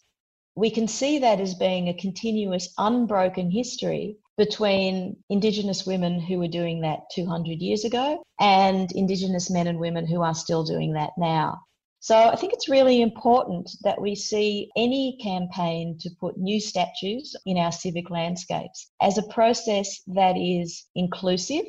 We 0.55 0.69
can 0.71 0.87
see 0.87 1.19
that 1.19 1.41
as 1.41 1.53
being 1.53 1.89
a 1.89 1.93
continuous, 1.93 2.73
unbroken 2.77 3.51
history 3.51 4.17
between 4.37 5.17
Indigenous 5.29 5.85
women 5.85 6.19
who 6.19 6.37
were 6.37 6.47
doing 6.47 6.81
that 6.81 6.99
200 7.13 7.59
years 7.59 7.83
ago 7.83 8.23
and 8.39 8.91
Indigenous 8.91 9.49
men 9.49 9.65
and 9.67 9.79
women 9.79 10.05
who 10.05 10.21
are 10.21 10.35
still 10.35 10.63
doing 10.63 10.93
that 10.93 11.11
now. 11.17 11.59
So 11.99 12.15
I 12.15 12.35
think 12.35 12.53
it's 12.53 12.69
really 12.69 13.01
important 13.01 13.69
that 13.81 13.99
we 13.99 14.13
see 14.13 14.69
any 14.77 15.17
campaign 15.21 15.97
to 16.01 16.09
put 16.19 16.37
new 16.37 16.61
statues 16.61 17.35
in 17.47 17.57
our 17.57 17.71
civic 17.71 18.11
landscapes 18.11 18.91
as 19.01 19.17
a 19.17 19.27
process 19.27 20.03
that 20.07 20.37
is 20.37 20.85
inclusive. 20.93 21.65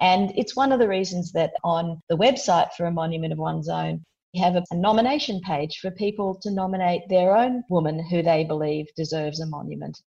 And 0.00 0.32
it's 0.36 0.56
one 0.56 0.70
of 0.70 0.78
the 0.78 0.88
reasons 0.88 1.32
that 1.32 1.52
on 1.64 2.00
the 2.08 2.16
website 2.16 2.72
for 2.74 2.86
a 2.86 2.92
Monument 2.92 3.32
of 3.32 3.38
One's 3.40 3.68
Own, 3.68 4.04
we 4.32 4.40
have 4.40 4.54
a, 4.56 4.64
nomination 4.72 5.40
page 5.40 5.80
for 5.80 5.90
people 5.90 6.38
to 6.42 6.50
nominate 6.50 7.02
their 7.08 7.36
own 7.36 7.64
woman 7.68 7.98
who 8.08 8.22
they 8.22 8.44
believe 8.44 8.86
deserves 8.96 9.40
a 9.40 9.46
monument 9.46 10.00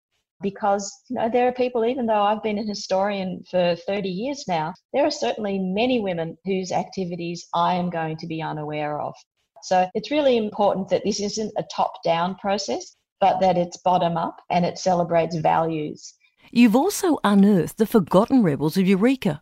because 0.44 0.92
you 1.10 1.16
know 1.16 1.30
there 1.30 1.48
are 1.48 1.54
people 1.54 1.84
even 1.86 2.06
though 2.06 2.22
I've 2.22 2.44
been 2.44 2.60
a 2.60 2.64
historian 2.64 3.44
for 3.50 3.76
30 3.88 4.10
years 4.10 4.44
now 4.48 4.74
there 4.94 5.06
are 5.06 5.12
certainly 5.12 5.58
many 5.58 6.00
women 6.00 6.38
whose 6.46 6.72
activities 6.72 7.48
I 7.56 7.74
am 7.76 7.90
going 7.90 8.18
to 8.18 8.28
be 8.28 8.42
unaware 8.42 9.02
of. 9.02 9.16
So 9.64 9.88
it's 9.96 10.12
really 10.12 10.38
important 10.38 10.90
that 10.90 11.04
this 11.06 11.22
isn't 11.22 11.54
a 11.58 11.64
top 11.76 11.94
down 12.04 12.36
process 12.36 12.96
but 13.20 13.40
that 13.40 13.58
it's 13.58 13.78
bottom 13.78 14.18
up 14.18 14.42
and 14.52 14.66
it 14.66 14.78
celebrates 14.78 15.38
values. 15.38 16.14
You've 16.52 16.76
also 16.76 17.20
unearthed 17.24 17.78
the 17.78 17.86
forgotten 17.86 18.44
rebels 18.44 18.76
of 18.76 18.86
Eureka 18.86 19.42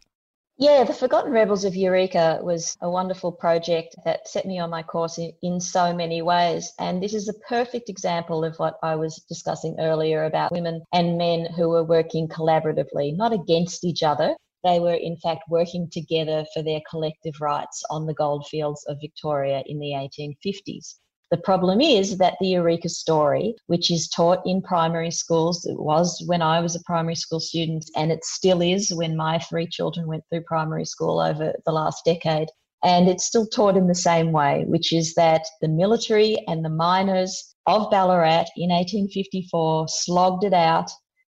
yeah, 0.62 0.84
the 0.84 0.94
Forgotten 0.94 1.32
Rebels 1.32 1.66
of 1.66 1.76
Eureka 1.76 2.40
was 2.44 2.78
a 2.82 2.90
wonderful 2.90 3.32
project 3.32 3.96
that 4.06 4.28
set 4.28 4.46
me 4.46 4.60
on 4.60 4.70
my 4.70 4.84
course 4.84 5.18
in, 5.18 5.34
in, 5.42 5.60
so 5.60 5.92
many 5.92 6.22
ways. 6.22 6.72
And 6.78 7.02
this 7.02 7.16
is 7.16 7.28
a 7.28 7.34
perfect 7.50 7.90
example 7.90 8.46
of 8.46 8.56
what 8.58 8.78
I 8.84 8.96
was 8.96 9.26
discussing 9.28 9.76
earlier 9.80 10.26
about 10.26 10.52
women 10.52 10.84
and 10.94 11.18
men 11.18 11.48
who 11.56 11.70
were 11.70 11.84
working 11.84 12.28
collaboratively, 12.28 13.18
not 13.18 13.34
against 13.34 13.84
each 13.84 14.04
other. 14.04 14.36
They 14.64 14.80
were, 14.80 14.94
in 14.94 15.18
fact, 15.18 15.50
working 15.50 15.90
together 15.90 16.46
for 16.54 16.62
their 16.62 16.82
collective 16.88 17.42
rights 17.42 17.84
on 17.90 18.06
the 18.06 18.14
goldfields 18.14 18.86
of 18.88 19.02
Victoria 19.02 19.64
in 19.66 19.80
the 19.80 19.94
1850s. 19.94 21.00
The 21.32 21.38
problem 21.38 21.80
is 21.80 22.18
that 22.18 22.36
the 22.42 22.50
Eureka 22.50 22.90
story, 22.90 23.56
which 23.68 23.90
is 23.90 24.10
taught 24.10 24.42
in 24.46 24.62
primary 24.62 25.12
schools, 25.12 25.66
it 25.66 25.80
was 25.80 26.22
when 26.26 26.42
I 26.42 26.60
was 26.60 26.76
a 26.76 26.84
primary 26.86 27.16
school 27.16 27.40
student, 27.40 27.90
and 27.96 28.12
it 28.12 28.26
still 28.26 28.62
is 28.62 28.94
when 28.94 29.16
my 29.16 29.40
three 29.40 29.66
children 29.66 30.08
went 30.08 30.26
through 30.30 30.44
primary 30.44 30.84
school 30.84 31.22
over 31.22 31.54
the 31.66 31.72
last 31.72 32.04
decade. 32.04 32.50
And 32.84 33.08
it's 33.08 33.24
still 33.24 33.48
taught 33.48 33.78
in 33.78 33.88
the 33.88 33.96
same 33.96 34.34
way, 34.34 34.66
which 34.68 34.92
is 34.92 35.14
that 35.14 35.46
the 35.62 35.70
military 35.70 36.36
and 36.50 36.66
the 36.66 36.70
miners 36.70 37.56
of 37.66 37.90
Ballarat 37.90 38.48
in 38.58 38.70
1854 38.70 39.88
slogged 39.88 40.44
it 40.44 40.54
out 40.54 40.92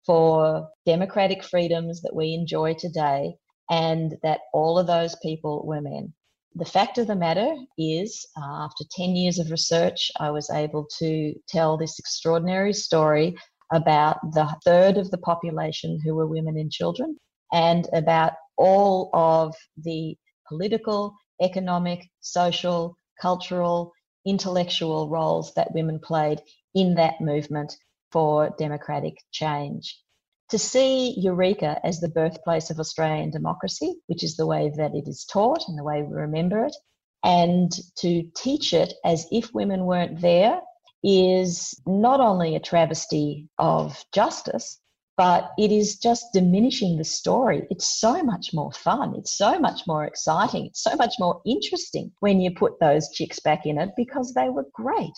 for 0.04 0.68
democratic 0.86 1.44
freedoms 1.44 2.02
that 2.02 2.16
we 2.16 2.34
enjoy 2.34 2.74
today, 2.74 3.36
and 3.70 4.16
that 4.24 4.40
all 4.52 4.76
of 4.76 4.88
those 4.88 5.14
people 5.22 5.64
were 5.64 5.80
men 5.80 6.12
the 6.56 6.64
fact 6.64 6.98
of 6.98 7.06
the 7.06 7.16
matter 7.16 7.56
is, 7.76 8.26
uh, 8.36 8.64
after 8.64 8.84
10 8.92 9.16
years 9.16 9.38
of 9.38 9.50
research, 9.50 10.10
I 10.20 10.30
was 10.30 10.50
able 10.50 10.86
to 10.98 11.34
tell 11.48 11.76
this 11.76 11.98
extraordinary 11.98 12.72
story 12.72 13.36
about 13.72 14.18
the 14.32 14.54
third 14.64 14.96
of 14.96 15.10
the 15.10 15.18
population 15.18 15.98
who 16.04 16.14
were 16.14 16.28
women 16.28 16.56
and 16.56 16.70
children, 16.70 17.16
and 17.52 17.88
about 17.92 18.34
all 18.56 19.10
of 19.12 19.54
the 19.76 20.16
political, 20.46 21.16
economic, 21.42 22.06
social, 22.20 22.96
cultural, 23.20 23.92
intellectual 24.24 25.08
roles 25.08 25.52
that 25.54 25.74
women 25.74 25.98
played 25.98 26.40
in 26.74 26.94
that 26.94 27.20
movement 27.20 27.74
for 28.12 28.54
democratic 28.58 29.16
change 29.32 30.03
to 30.50 30.58
see 30.58 31.14
Eureka 31.18 31.80
as 31.84 32.00
the 32.00 32.08
birthplace 32.08 32.70
of 32.70 32.78
Australian 32.78 33.30
democracy, 33.30 33.94
which 34.06 34.22
is 34.22 34.36
the 34.36 34.46
way 34.46 34.70
that 34.76 34.94
it 34.94 35.08
is 35.08 35.24
taught 35.24 35.64
and 35.68 35.78
the 35.78 35.84
way 35.84 36.02
we 36.02 36.14
remember 36.14 36.64
it, 36.64 36.76
and 37.22 37.72
to 37.98 38.22
teach 38.36 38.72
it 38.72 38.92
as 39.04 39.26
if 39.32 39.54
women 39.54 39.86
weren't 39.86 40.20
there 40.20 40.60
is 41.02 41.74
not 41.86 42.20
only 42.20 42.54
a 42.54 42.60
travesty 42.60 43.48
of 43.58 44.04
justice, 44.12 44.80
but 45.16 45.50
it 45.58 45.70
is 45.70 45.98
just 45.98 46.32
diminishing 46.32 46.96
the 46.96 47.04
story. 47.04 47.66
It's 47.70 48.00
so 48.00 48.22
much 48.22 48.52
more 48.52 48.72
fun. 48.72 49.14
It's 49.16 49.36
so 49.36 49.58
much 49.58 49.86
more 49.86 50.04
exciting. 50.04 50.66
It's 50.66 50.82
so 50.82 50.96
much 50.96 51.14
more 51.20 51.40
interesting 51.46 52.10
when 52.20 52.40
you 52.40 52.50
put 52.50 52.80
those 52.80 53.10
chicks 53.10 53.38
back 53.40 53.64
in 53.64 53.78
it 53.78 53.90
because 53.96 54.34
they 54.34 54.48
were 54.48 54.66
great. 54.72 55.12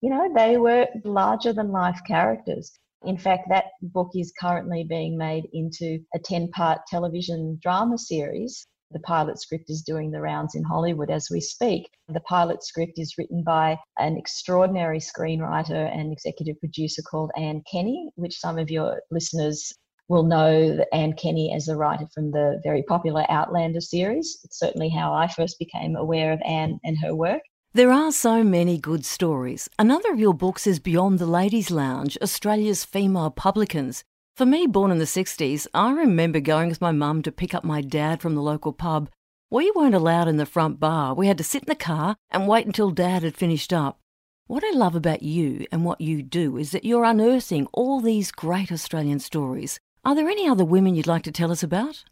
You 0.00 0.10
know, 0.10 0.32
they 0.34 0.56
were 0.56 0.88
larger 1.04 1.52
than 1.52 1.70
life 1.70 2.00
characters. 2.06 2.72
In 3.04 3.18
fact, 3.18 3.48
that 3.48 3.72
book 3.82 4.10
is 4.14 4.32
currently 4.38 4.84
being 4.84 5.18
made 5.18 5.48
into 5.52 5.98
a 6.14 6.18
10 6.18 6.50
part 6.50 6.80
television 6.86 7.58
drama 7.60 7.98
series. 7.98 8.66
The 8.92 9.00
pilot 9.00 9.40
script 9.40 9.70
is 9.70 9.82
doing 9.82 10.10
the 10.10 10.20
rounds 10.20 10.54
in 10.54 10.62
Hollywood 10.62 11.10
as 11.10 11.28
we 11.30 11.40
speak. 11.40 11.88
The 12.08 12.20
pilot 12.20 12.62
script 12.62 12.98
is 12.98 13.16
written 13.18 13.42
by 13.42 13.78
an 13.98 14.16
extraordinary 14.16 15.00
screenwriter 15.00 15.90
and 15.92 16.12
executive 16.12 16.60
producer 16.60 17.02
called 17.02 17.32
Anne 17.36 17.62
Kenney, 17.70 18.12
which 18.16 18.38
some 18.38 18.58
of 18.58 18.70
your 18.70 19.02
listeners 19.10 19.72
will 20.08 20.24
know 20.24 20.84
Anne 20.92 21.14
Kenney 21.14 21.54
as 21.54 21.68
a 21.68 21.76
writer 21.76 22.06
from 22.14 22.30
the 22.30 22.60
very 22.62 22.82
popular 22.82 23.24
Outlander 23.30 23.80
series. 23.80 24.38
It's 24.44 24.58
certainly 24.58 24.90
how 24.90 25.12
I 25.14 25.26
first 25.26 25.58
became 25.58 25.96
aware 25.96 26.32
of 26.32 26.42
Anne 26.44 26.78
and 26.84 26.98
her 26.98 27.14
work. 27.14 27.42
There 27.74 27.90
are 27.90 28.12
so 28.12 28.44
many 28.44 28.76
good 28.76 29.06
stories. 29.06 29.70
Another 29.78 30.12
of 30.12 30.20
your 30.20 30.34
books 30.34 30.66
is 30.66 30.78
Beyond 30.78 31.18
the 31.18 31.24
Ladies' 31.24 31.70
Lounge 31.70 32.18
Australia's 32.20 32.84
Female 32.84 33.30
Publicans. 33.30 34.04
For 34.36 34.44
me, 34.44 34.66
born 34.66 34.90
in 34.90 34.98
the 34.98 35.06
60s, 35.06 35.66
I 35.72 35.90
remember 35.92 36.38
going 36.38 36.68
with 36.68 36.82
my 36.82 36.92
mum 36.92 37.22
to 37.22 37.32
pick 37.32 37.54
up 37.54 37.64
my 37.64 37.80
dad 37.80 38.20
from 38.20 38.34
the 38.34 38.42
local 38.42 38.74
pub. 38.74 39.08
We 39.50 39.72
weren't 39.74 39.94
allowed 39.94 40.28
in 40.28 40.36
the 40.36 40.44
front 40.44 40.80
bar. 40.80 41.14
We 41.14 41.28
had 41.28 41.38
to 41.38 41.44
sit 41.44 41.62
in 41.62 41.70
the 41.70 41.74
car 41.74 42.14
and 42.30 42.46
wait 42.46 42.66
until 42.66 42.90
dad 42.90 43.22
had 43.22 43.38
finished 43.38 43.72
up. 43.72 44.00
What 44.48 44.62
I 44.62 44.76
love 44.76 44.94
about 44.94 45.22
you 45.22 45.64
and 45.72 45.82
what 45.82 45.98
you 45.98 46.22
do 46.22 46.58
is 46.58 46.72
that 46.72 46.84
you're 46.84 47.04
unearthing 47.04 47.68
all 47.72 48.02
these 48.02 48.32
great 48.32 48.70
Australian 48.70 49.18
stories. 49.18 49.80
Are 50.04 50.14
there 50.14 50.28
any 50.28 50.46
other 50.46 50.66
women 50.66 50.94
you'd 50.94 51.06
like 51.06 51.22
to 51.22 51.32
tell 51.32 51.50
us 51.50 51.62
about? 51.62 52.04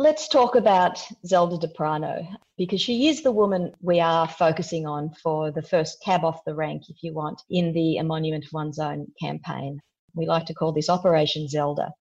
Let's 0.00 0.28
talk 0.28 0.54
about 0.54 0.98
Zelda 1.26 1.58
D'Aprano 1.58 2.26
because 2.56 2.80
she 2.80 3.08
is 3.08 3.22
the 3.22 3.32
woman 3.32 3.74
we 3.82 4.00
are 4.00 4.26
focusing 4.26 4.86
on 4.86 5.12
for 5.22 5.50
the 5.50 5.60
first 5.60 6.02
cab 6.02 6.24
off 6.24 6.42
the 6.46 6.54
rank, 6.54 6.84
if 6.88 7.02
you 7.02 7.12
want, 7.12 7.42
in 7.50 7.74
the 7.74 7.98
A 7.98 8.02
Monument 8.02 8.46
of 8.46 8.50
One's 8.54 8.78
Own 8.78 9.08
campaign. 9.20 9.78
We 10.14 10.24
like 10.24 10.46
to 10.46 10.54
call 10.54 10.72
this 10.72 10.88
Operation 10.88 11.48
Zelda. 11.48 11.92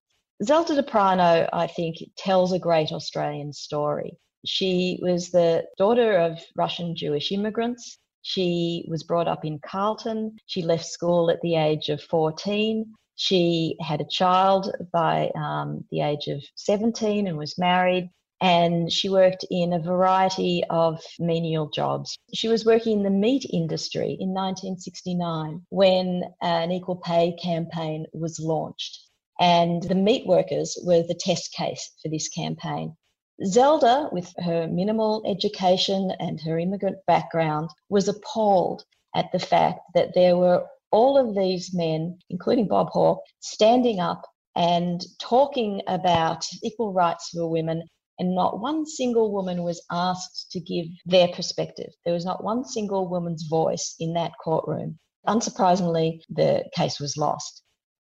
Zelda 0.41 0.81
D'Aprano, 0.81 1.49
I 1.51 1.67
think, 1.67 1.97
tells 2.15 2.53
a 2.53 2.57
great 2.57 2.93
Australian 2.93 3.51
story. 3.51 4.17
She 4.45 4.97
was 5.01 5.29
the 5.29 5.65
daughter 5.77 6.19
of 6.19 6.39
Russian 6.55 6.95
Jewish 6.95 7.33
immigrants. 7.33 7.97
She 8.21 8.85
was 8.87 9.03
brought 9.03 9.27
up 9.27 9.43
in 9.43 9.59
Carlton. 9.59 10.37
She 10.45 10.61
left 10.61 10.85
school 10.85 11.29
at 11.29 11.41
the 11.41 11.57
age 11.57 11.89
of 11.89 12.01
14. 12.03 12.93
She 13.21 13.75
had 13.81 13.99
a 13.99 14.05
child 14.05 14.73
by 14.93 15.29
um, 15.35 15.83
the 15.91 15.99
age 15.99 16.27
of 16.27 16.41
17 16.55 17.27
and 17.27 17.37
was 17.37 17.57
married. 17.57 18.09
And 18.39 18.89
she 18.89 19.09
worked 19.09 19.43
in 19.51 19.73
a 19.73 19.79
variety 19.79 20.63
of 20.69 21.03
menial 21.19 21.69
jobs. 21.69 22.17
She 22.33 22.47
was 22.47 22.63
working 22.63 22.99
in 22.99 23.03
the 23.03 23.09
meat 23.09 23.45
industry 23.51 24.15
in 24.17 24.29
1969 24.29 25.65
when 25.67 26.23
an 26.41 26.71
equal 26.71 26.95
pay 26.95 27.33
campaign 27.33 28.05
was 28.13 28.39
launched. 28.39 28.97
And 29.37 29.83
the 29.83 29.95
meat 29.95 30.25
workers 30.25 30.77
were 30.85 31.03
the 31.03 31.19
test 31.19 31.51
case 31.51 31.91
for 32.01 32.07
this 32.07 32.29
campaign. 32.29 32.95
Zelda, 33.43 34.07
with 34.13 34.33
her 34.37 34.65
minimal 34.65 35.23
education 35.27 36.11
and 36.21 36.39
her 36.39 36.57
immigrant 36.57 36.99
background, 37.05 37.69
was 37.89 38.07
appalled 38.07 38.85
at 39.13 39.29
the 39.33 39.39
fact 39.39 39.81
that 39.93 40.13
there 40.13 40.37
were 40.37 40.65
all 40.91 41.17
of 41.17 41.35
these 41.35 41.73
men, 41.73 42.17
including 42.29 42.67
Bob 42.67 42.89
Hawke, 42.91 43.23
standing 43.39 43.99
up 43.99 44.21
and 44.55 45.05
talking 45.19 45.81
about 45.87 46.45
equal 46.63 46.93
rights 46.93 47.29
for 47.29 47.49
women. 47.49 47.83
And 48.17 48.35
not 48.35 48.59
one 48.59 48.85
single 48.85 49.31
woman 49.31 49.63
was 49.63 49.81
asked 49.91 50.51
to 50.51 50.59
give 50.59 50.87
their 51.05 51.29
perspective. 51.29 51.93
There 52.03 52.13
was 52.13 52.25
not 52.25 52.43
one 52.43 52.65
single 52.65 53.07
woman's 53.07 53.47
voice 53.47 53.95
in 53.99 54.13
that 54.13 54.33
courtroom. 54.43 54.99
Unsurprisingly, 55.25 56.19
the 56.29 56.65
case 56.75 56.99
was 56.99 57.15
lost. 57.15 57.63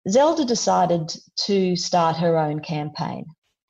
Zelda 0.10 0.46
decided 0.46 1.14
to 1.46 1.76
start 1.76 2.16
her 2.16 2.38
own 2.38 2.62
campaign. 2.62 3.26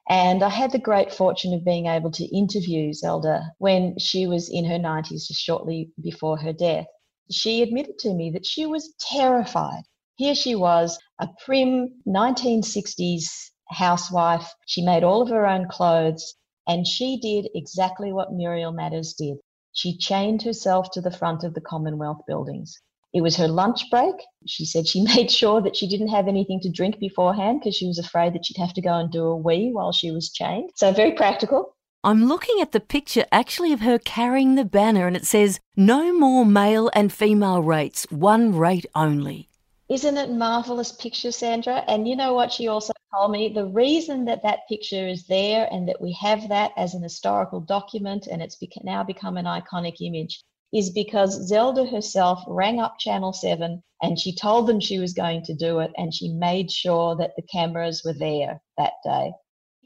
And 0.09 0.43
I 0.43 0.49
had 0.49 0.71
the 0.71 0.79
great 0.79 1.11
fortune 1.11 1.53
of 1.53 1.65
being 1.65 1.87
able 1.87 2.11
to 2.11 2.37
interview 2.37 2.93
Zelda 2.93 3.51
when 3.57 3.97
she 3.97 4.27
was 4.27 4.47
in 4.49 4.63
her 4.65 4.77
90s, 4.77 5.27
just 5.27 5.41
shortly 5.41 5.89
before 6.01 6.37
her 6.37 6.53
death 6.53 6.85
she 7.31 7.61
admitted 7.61 7.99
to 7.99 8.13
me 8.13 8.29
that 8.31 8.45
she 8.45 8.65
was 8.65 8.93
terrified. 8.99 9.83
Here 10.15 10.35
she 10.35 10.55
was, 10.55 10.97
a 11.19 11.27
prim 11.45 12.01
1960s 12.07 13.51
housewife. 13.69 14.51
She 14.65 14.81
made 14.81 15.03
all 15.03 15.21
of 15.21 15.29
her 15.29 15.45
own 15.45 15.67
clothes, 15.67 16.35
and 16.67 16.87
she 16.87 17.17
did 17.19 17.49
exactly 17.53 18.11
what 18.11 18.33
Muriel 18.33 18.71
Matters 18.71 19.13
did. 19.13 19.37
She 19.73 19.97
chained 19.97 20.41
herself 20.41 20.89
to 20.91 21.01
the 21.01 21.11
front 21.11 21.43
of 21.43 21.53
the 21.53 21.61
Commonwealth 21.61 22.21
buildings. 22.25 22.79
It 23.13 23.21
was 23.21 23.37
her 23.37 23.47
lunch 23.47 23.89
break. 23.89 24.15
She 24.47 24.65
said 24.65 24.87
she 24.87 25.01
made 25.15 25.31
sure 25.31 25.61
that 25.61 25.75
she 25.75 25.87
didn't 25.87 26.09
have 26.09 26.27
anything 26.27 26.59
to 26.61 26.69
drink 26.69 26.99
beforehand 26.99 27.59
because 27.59 27.75
she 27.75 27.87
was 27.87 27.99
afraid 27.99 28.33
that 28.33 28.45
she'd 28.45 28.57
have 28.57 28.73
to 28.73 28.81
go 28.81 28.93
and 28.93 29.11
do 29.11 29.25
a 29.25 29.35
wee 29.35 29.71
while 29.71 29.91
she 29.91 30.11
was 30.11 30.31
chained. 30.31 30.71
So, 30.75 30.91
very 30.91 31.11
practical. 31.11 31.76
I'm 32.07 32.23
looking 32.23 32.61
at 32.61 32.71
the 32.71 32.79
picture 32.79 33.25
actually 33.33 33.73
of 33.73 33.81
her 33.81 33.99
carrying 33.99 34.55
the 34.55 34.63
banner 34.63 35.07
and 35.07 35.17
it 35.17 35.25
says, 35.25 35.59
No 35.75 36.13
more 36.17 36.45
male 36.45 36.89
and 36.93 37.11
female 37.11 37.61
rates, 37.61 38.07
one 38.09 38.55
rate 38.55 38.85
only. 38.95 39.49
Isn't 39.89 40.15
it 40.15 40.31
marvelous 40.31 40.93
picture, 40.93 41.33
Sandra? 41.33 41.83
And 41.85 42.07
you 42.07 42.15
know 42.15 42.31
what 42.31 42.53
she 42.53 42.69
also 42.69 42.93
told 43.13 43.31
me? 43.31 43.49
The 43.49 43.65
reason 43.65 44.23
that 44.23 44.41
that 44.43 44.69
picture 44.69 45.05
is 45.05 45.27
there 45.27 45.67
and 45.69 45.85
that 45.89 45.99
we 45.99 46.13
have 46.13 46.47
that 46.47 46.71
as 46.77 46.93
an 46.93 47.03
historical 47.03 47.59
document 47.59 48.25
and 48.27 48.41
it's 48.41 48.57
now 48.85 49.03
become 49.03 49.35
an 49.35 49.43
iconic 49.43 49.97
image 49.99 50.41
is 50.73 50.89
because 50.89 51.45
Zelda 51.49 51.85
herself 51.87 52.41
rang 52.47 52.79
up 52.79 52.99
Channel 52.99 53.33
7 53.33 53.83
and 54.01 54.17
she 54.17 54.33
told 54.33 54.67
them 54.67 54.79
she 54.79 54.99
was 54.99 55.11
going 55.11 55.43
to 55.43 55.53
do 55.53 55.79
it 55.79 55.91
and 55.97 56.13
she 56.13 56.29
made 56.29 56.71
sure 56.71 57.17
that 57.17 57.31
the 57.35 57.43
cameras 57.51 58.01
were 58.05 58.13
there 58.13 58.61
that 58.77 58.93
day. 59.03 59.33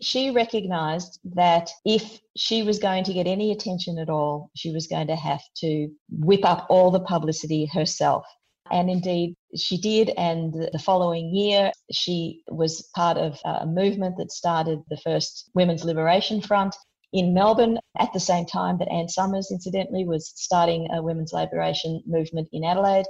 She 0.01 0.31
recognized 0.31 1.19
that 1.35 1.69
if 1.85 2.19
she 2.35 2.63
was 2.63 2.79
going 2.79 3.03
to 3.03 3.13
get 3.13 3.27
any 3.27 3.51
attention 3.51 3.99
at 3.99 4.09
all, 4.09 4.49
she 4.55 4.71
was 4.71 4.87
going 4.87 5.07
to 5.07 5.15
have 5.15 5.41
to 5.57 5.89
whip 6.09 6.43
up 6.43 6.65
all 6.69 6.89
the 6.89 7.01
publicity 7.01 7.67
herself. 7.71 8.25
And 8.71 8.89
indeed, 8.89 9.35
she 9.55 9.77
did. 9.77 10.11
And 10.17 10.53
the 10.53 10.79
following 10.79 11.35
year, 11.35 11.71
she 11.91 12.41
was 12.49 12.89
part 12.95 13.17
of 13.17 13.39
a 13.45 13.65
movement 13.65 14.15
that 14.17 14.31
started 14.31 14.79
the 14.89 14.97
first 14.97 15.51
Women's 15.53 15.83
Liberation 15.83 16.41
Front 16.41 16.75
in 17.13 17.33
Melbourne 17.33 17.77
at 17.99 18.13
the 18.13 18.19
same 18.19 18.45
time 18.45 18.77
that 18.79 18.91
Anne 18.91 19.09
Summers, 19.09 19.51
incidentally, 19.51 20.05
was 20.05 20.31
starting 20.35 20.87
a 20.91 21.03
women's 21.03 21.33
liberation 21.33 22.01
movement 22.07 22.47
in 22.53 22.63
Adelaide. 22.63 23.05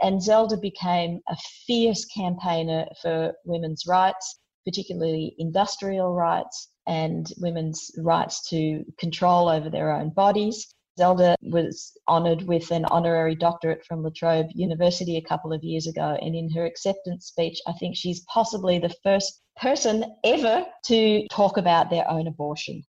And 0.00 0.22
Zelda 0.22 0.56
became 0.56 1.20
a 1.28 1.36
fierce 1.66 2.04
campaigner 2.06 2.86
for 3.00 3.34
women's 3.44 3.84
rights, 3.86 4.40
particularly 4.64 5.34
industrial 5.38 6.12
rights 6.14 6.68
and 6.86 7.32
women's 7.38 7.90
rights 7.98 8.48
to 8.50 8.84
control 8.98 9.48
over 9.48 9.70
their 9.70 9.92
own 9.92 10.10
bodies. 10.10 10.74
Zelda 10.98 11.36
was 11.42 11.92
honoured 12.08 12.42
with 12.42 12.70
an 12.70 12.84
honorary 12.86 13.34
doctorate 13.34 13.84
from 13.84 14.02
La 14.02 14.10
Trobe 14.14 14.48
University 14.54 15.16
a 15.16 15.28
couple 15.28 15.52
of 15.52 15.64
years 15.64 15.86
ago. 15.86 16.18
And 16.20 16.34
in 16.34 16.50
her 16.50 16.66
acceptance 16.66 17.26
speech, 17.26 17.58
I 17.66 17.72
think 17.72 17.96
she's 17.96 18.24
possibly 18.32 18.78
the 18.78 18.94
first 19.02 19.40
person 19.60 20.04
ever 20.24 20.66
to 20.86 21.26
talk 21.28 21.56
about 21.56 21.88
their 21.88 22.08
own 22.10 22.26
abortion 22.26 22.84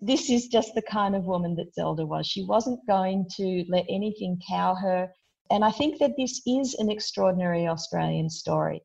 this 0.00 0.30
is 0.30 0.48
just 0.48 0.74
the 0.74 0.82
kind 0.82 1.16
of 1.16 1.24
woman 1.24 1.56
that 1.56 1.74
Zelda 1.74 2.06
was. 2.06 2.26
She 2.26 2.44
wasn't 2.44 2.86
going 2.86 3.26
to 3.36 3.64
let 3.68 3.84
anything 3.88 4.40
cow 4.48 4.74
her. 4.74 5.12
And 5.50 5.64
I 5.64 5.70
think 5.70 5.98
that 5.98 6.16
this 6.16 6.40
is 6.46 6.74
an 6.74 6.90
extraordinary 6.90 7.66
Australian 7.66 8.30
story. 8.30 8.82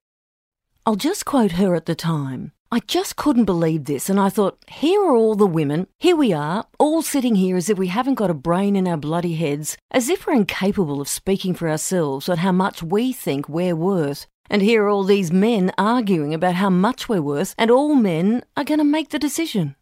I'll 0.85 0.95
just 0.97 1.23
quote 1.23 1.53
her 1.53 1.75
at 1.75 1.85
the 1.85 1.95
time. 1.95 2.51
I 2.69 2.79
just 2.79 3.15
couldn't 3.15 3.45
believe 3.45 3.85
this, 3.85 4.09
and 4.09 4.19
I 4.19 4.27
thought, 4.27 4.57
here 4.67 4.99
are 5.01 5.15
all 5.15 5.35
the 5.35 5.47
women, 5.47 5.87
here 5.97 6.17
we 6.17 6.33
are, 6.33 6.65
all 6.77 7.01
sitting 7.01 7.35
here 7.35 7.55
as 7.55 7.69
if 7.69 7.77
we 7.77 7.87
haven't 7.87 8.15
got 8.15 8.29
a 8.29 8.33
brain 8.33 8.75
in 8.75 8.85
our 8.85 8.97
bloody 8.97 9.35
heads, 9.35 9.77
as 9.91 10.09
if 10.09 10.27
we're 10.27 10.33
incapable 10.33 10.99
of 10.99 11.07
speaking 11.07 11.53
for 11.53 11.69
ourselves 11.69 12.27
on 12.27 12.39
how 12.39 12.51
much 12.51 12.83
we 12.83 13.13
think 13.13 13.47
we're 13.47 13.77
worth. 13.77 14.27
And 14.49 14.61
here 14.61 14.83
are 14.83 14.89
all 14.89 15.05
these 15.05 15.31
men 15.31 15.71
arguing 15.77 16.33
about 16.33 16.55
how 16.55 16.69
much 16.69 17.07
we're 17.07 17.21
worth, 17.21 17.55
and 17.57 17.71
all 17.71 17.95
men 17.95 18.43
are 18.57 18.65
going 18.65 18.79
to 18.79 18.83
make 18.83 19.11
the 19.11 19.19
decision. 19.19 19.77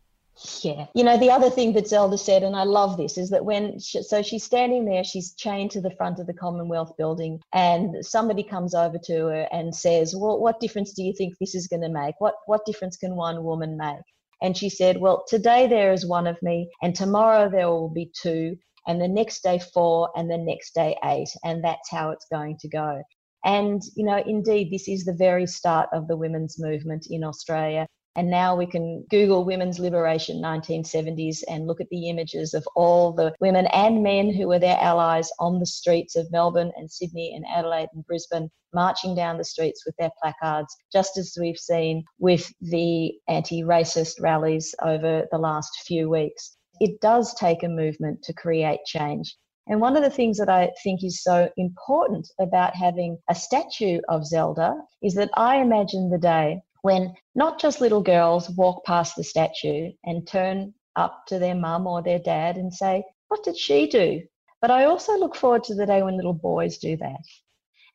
Yeah. 0.61 0.87
You 0.95 1.03
know, 1.03 1.17
the 1.17 1.29
other 1.29 1.49
thing 1.49 1.73
that 1.73 1.87
Zelda 1.87 2.17
said, 2.17 2.43
and 2.43 2.55
I 2.55 2.63
love 2.63 2.97
this, 2.97 3.17
is 3.17 3.29
that 3.29 3.45
when, 3.45 3.79
she, 3.79 4.01
so 4.01 4.21
she's 4.21 4.43
standing 4.43 4.85
there, 4.85 5.03
she's 5.03 5.33
chained 5.33 5.71
to 5.71 5.81
the 5.81 5.91
front 5.91 6.19
of 6.19 6.27
the 6.27 6.33
Commonwealth 6.33 6.93
building, 6.97 7.39
and 7.53 8.03
somebody 8.05 8.43
comes 8.43 8.73
over 8.73 8.97
to 9.05 9.27
her 9.27 9.47
and 9.51 9.75
says, 9.75 10.15
Well, 10.15 10.39
what 10.39 10.59
difference 10.59 10.93
do 10.93 11.03
you 11.03 11.13
think 11.13 11.35
this 11.37 11.55
is 11.55 11.67
going 11.67 11.81
to 11.81 11.89
make? 11.89 12.15
What, 12.19 12.35
what 12.45 12.65
difference 12.65 12.97
can 12.97 13.15
one 13.15 13.43
woman 13.43 13.77
make? 13.77 14.03
And 14.41 14.57
she 14.57 14.69
said, 14.69 14.97
Well, 14.97 15.23
today 15.27 15.67
there 15.67 15.93
is 15.93 16.05
one 16.05 16.27
of 16.27 16.41
me, 16.41 16.69
and 16.81 16.95
tomorrow 16.95 17.49
there 17.49 17.69
will 17.69 17.89
be 17.89 18.11
two, 18.19 18.57
and 18.87 18.99
the 18.99 19.07
next 19.07 19.43
day 19.43 19.59
four, 19.73 20.09
and 20.15 20.29
the 20.29 20.37
next 20.37 20.73
day 20.73 20.97
eight. 21.05 21.29
And 21.43 21.63
that's 21.63 21.89
how 21.89 22.11
it's 22.11 22.25
going 22.31 22.57
to 22.59 22.67
go. 22.67 23.03
And, 23.43 23.81
you 23.95 24.05
know, 24.05 24.21
indeed, 24.25 24.71
this 24.71 24.87
is 24.87 25.03
the 25.03 25.13
very 25.13 25.47
start 25.47 25.89
of 25.93 26.07
the 26.07 26.17
women's 26.17 26.59
movement 26.59 27.07
in 27.09 27.23
Australia. 27.23 27.87
And 28.15 28.29
now 28.29 28.57
we 28.57 28.65
can 28.65 29.05
Google 29.09 29.45
Women's 29.45 29.79
Liberation 29.79 30.41
1970s 30.41 31.43
and 31.47 31.65
look 31.65 31.79
at 31.79 31.87
the 31.89 32.09
images 32.09 32.53
of 32.53 32.67
all 32.75 33.13
the 33.13 33.33
women 33.39 33.67
and 33.67 34.03
men 34.03 34.33
who 34.33 34.49
were 34.49 34.59
their 34.59 34.77
allies 34.79 35.29
on 35.39 35.59
the 35.59 35.65
streets 35.65 36.17
of 36.17 36.29
Melbourne 36.29 36.73
and 36.75 36.91
Sydney 36.91 37.33
and 37.33 37.45
Adelaide 37.47 37.87
and 37.93 38.05
Brisbane, 38.05 38.51
marching 38.73 39.15
down 39.15 39.37
the 39.37 39.45
streets 39.45 39.85
with 39.85 39.95
their 39.97 40.11
placards, 40.21 40.75
just 40.91 41.17
as 41.17 41.37
we've 41.39 41.57
seen 41.57 42.03
with 42.19 42.51
the 42.59 43.13
anti 43.29 43.63
racist 43.63 44.19
rallies 44.19 44.75
over 44.81 45.25
the 45.31 45.37
last 45.37 45.71
few 45.85 46.09
weeks. 46.09 46.57
It 46.81 46.99
does 46.99 47.33
take 47.35 47.63
a 47.63 47.69
movement 47.69 48.23
to 48.23 48.33
create 48.33 48.83
change. 48.85 49.37
And 49.67 49.79
one 49.79 49.95
of 49.95 50.03
the 50.03 50.09
things 50.09 50.37
that 50.37 50.49
I 50.49 50.71
think 50.83 51.01
is 51.01 51.23
so 51.23 51.49
important 51.55 52.27
about 52.41 52.75
having 52.75 53.19
a 53.29 53.35
statue 53.35 54.01
of 54.09 54.25
Zelda 54.25 54.75
is 55.01 55.13
that 55.13 55.29
I 55.35 55.61
imagine 55.61 56.09
the 56.09 56.17
day 56.17 56.61
when 56.81 57.13
not 57.35 57.59
just 57.59 57.81
little 57.81 58.01
girls 58.01 58.49
walk 58.51 58.83
past 58.85 59.15
the 59.15 59.23
statue 59.23 59.91
and 60.03 60.27
turn 60.27 60.73
up 60.95 61.25
to 61.27 61.39
their 61.39 61.55
mum 61.55 61.87
or 61.87 62.01
their 62.01 62.19
dad 62.19 62.57
and 62.57 62.73
say, 62.73 63.03
What 63.27 63.43
did 63.43 63.57
she 63.57 63.87
do? 63.87 64.21
But 64.61 64.71
I 64.71 64.85
also 64.85 65.17
look 65.17 65.35
forward 65.35 65.63
to 65.65 65.75
the 65.75 65.85
day 65.85 66.03
when 66.03 66.17
little 66.17 66.33
boys 66.33 66.77
do 66.77 66.97
that. 66.97 67.21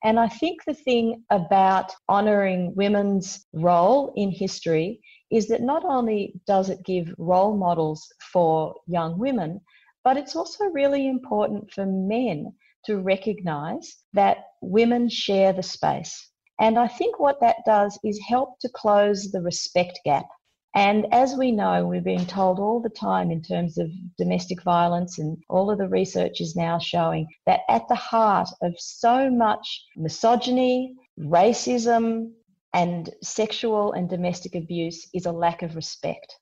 And 0.04 0.20
I 0.20 0.28
think 0.28 0.64
the 0.64 0.74
thing 0.74 1.24
about 1.30 1.92
honouring 2.08 2.74
women's 2.74 3.46
role 3.52 4.12
in 4.16 4.30
history 4.30 5.00
is 5.30 5.48
that 5.48 5.62
not 5.62 5.84
only 5.84 6.34
does 6.46 6.70
it 6.70 6.84
give 6.84 7.14
role 7.18 7.56
models 7.56 8.06
for 8.32 8.74
young 8.86 9.18
women, 9.18 9.60
but 10.04 10.16
it's 10.16 10.36
also 10.36 10.66
really 10.66 11.08
important 11.08 11.72
for 11.72 11.86
men 11.86 12.52
to 12.84 12.98
recognise 12.98 13.96
that 14.12 14.44
women 14.60 15.08
share 15.08 15.52
the 15.52 15.62
space. 15.62 16.30
And 16.58 16.78
I 16.78 16.88
think 16.88 17.18
what 17.18 17.40
that 17.40 17.56
does 17.66 17.98
is 18.02 18.18
help 18.20 18.58
to 18.60 18.68
close 18.68 19.30
the 19.30 19.42
respect 19.42 20.00
gap. 20.04 20.26
And 20.74 21.06
as 21.12 21.34
we 21.34 21.52
know, 21.52 21.86
we're 21.86 22.02
being 22.02 22.26
told 22.26 22.58
all 22.58 22.80
the 22.80 22.90
time 22.90 23.30
in 23.30 23.42
terms 23.42 23.78
of 23.78 23.90
domestic 24.18 24.62
violence, 24.62 25.18
and 25.18 25.38
all 25.48 25.70
of 25.70 25.78
the 25.78 25.88
research 25.88 26.40
is 26.40 26.54
now 26.54 26.78
showing 26.78 27.26
that 27.46 27.60
at 27.68 27.88
the 27.88 27.94
heart 27.94 28.48
of 28.62 28.74
so 28.78 29.30
much 29.30 29.84
misogyny, 29.96 30.94
racism, 31.18 32.32
and 32.74 33.08
sexual 33.22 33.92
and 33.92 34.10
domestic 34.10 34.54
abuse 34.54 35.08
is 35.14 35.24
a 35.24 35.32
lack 35.32 35.62
of 35.62 35.76
respect. 35.76 36.38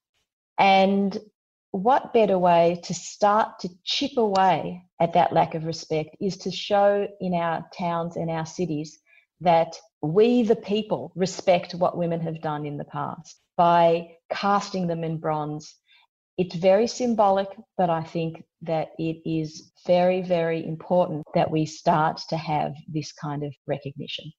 And 0.59 1.16
what 1.70 2.12
better 2.12 2.38
way 2.38 2.81
to 2.85 2.94
start 2.94 3.61
to 3.61 3.68
chip 3.85 4.16
away 4.16 4.83
at 5.00 5.12
that 5.12 5.33
lack 5.33 5.55
of 5.55 5.64
respect 5.64 6.16
is 6.20 6.37
to 6.38 6.50
show 6.50 7.07
in 7.20 7.35
our 7.35 7.64
towns 7.77 8.16
and 8.16 8.31
our 8.31 8.46
cities 8.46 8.98
that 9.40 9.77
we, 10.03 10.42
the 10.42 10.57
people, 10.57 11.12
respect 11.14 11.75
what 11.75 11.97
women 11.97 12.20
have 12.20 12.40
done 12.40 12.66
in 12.66 12.77
the 12.77 12.85
past 12.85 13.40
by 13.57 14.09
casting 14.31 14.87
them 14.87 15.05
in 15.05 15.18
bronze. 15.18 15.75
It's 16.37 16.55
very 16.55 16.87
symbolic, 16.87 17.49
but 17.79 17.90
I 17.90 18.03
think 18.03 18.44
that 18.62 18.88
it 18.99 19.23
is 19.25 19.73
very, 19.87 20.23
very 20.23 20.66
important 20.66 21.25
that 21.35 21.51
we 21.51 21.64
start 21.64 22.20
to 22.29 22.37
have 22.37 22.75
this 22.88 23.12
kind 23.12 23.44
of 23.44 23.55
recognition. 23.66 24.33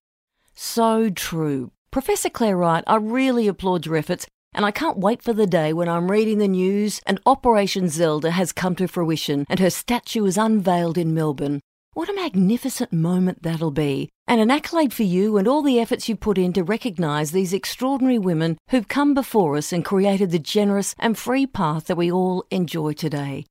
So 0.54 1.10
true. 1.10 1.72
Professor 1.92 2.30
Clare 2.30 2.58
Wright, 2.58 2.84
I 2.88 2.98
really 2.98 3.48
applaud 3.48 3.86
your 3.86 3.96
efforts, 3.96 4.28
and 4.54 4.66
I 4.66 4.72
can't 4.72 4.98
wait 4.98 5.22
for 5.22 5.34
the 5.34 5.48
day 5.48 5.74
when 5.74 5.88
I'm 5.88 6.12
reading 6.12 6.40
the 6.40 6.48
news 6.48 7.02
and 7.06 7.20
Operation 7.26 7.90
Zelda 7.90 8.32
has 8.32 8.52
come 8.52 8.76
to 8.76 8.88
fruition 8.88 9.46
and 9.50 9.60
her 9.60 9.70
statue 9.70 10.26
is 10.26 10.38
unveiled 10.38 10.98
in 10.98 11.14
Melbourne. 11.14 11.62
What 11.94 12.10
a 12.10 12.14
magnificent 12.14 12.92
moment 12.92 13.44
that'll 13.44 13.72
be, 13.72 14.10
and 14.28 14.42
an 14.42 14.52
accolade 14.52 14.94
for 14.94 15.04
you 15.04 15.38
and 15.38 15.48
all 15.48 15.62
the 15.62 15.80
efforts 15.80 16.10
you 16.10 16.16
put 16.16 16.38
in 16.38 16.54
to 16.54 16.64
recognise 16.64 17.32
these 17.32 17.54
extraordinary 17.54 18.18
women 18.18 18.58
who've 18.70 18.88
come 18.88 19.14
before 19.14 19.56
us 19.56 19.72
and 19.72 19.86
created 19.86 20.32
the 20.32 20.40
generous 20.40 20.96
and 21.00 21.18
free 21.18 21.46
path 21.46 21.88
that 21.88 21.98
we 21.98 22.12
all 22.12 22.46
enjoy 22.52 22.94
today. 22.94 23.46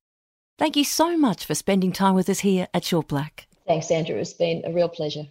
Thank 0.58 0.76
you 0.76 0.84
so 0.84 1.16
much 1.16 1.44
for 1.44 1.54
spending 1.54 1.92
time 1.92 2.14
with 2.14 2.28
us 2.28 2.40
here 2.40 2.68
at 2.72 2.84
Short 2.84 3.08
Black. 3.08 3.48
Thanks, 3.66 3.90
Andrew. 3.90 4.16
It's 4.16 4.32
been 4.32 4.62
a 4.64 4.72
real 4.72 4.88
pleasure. 4.88 5.26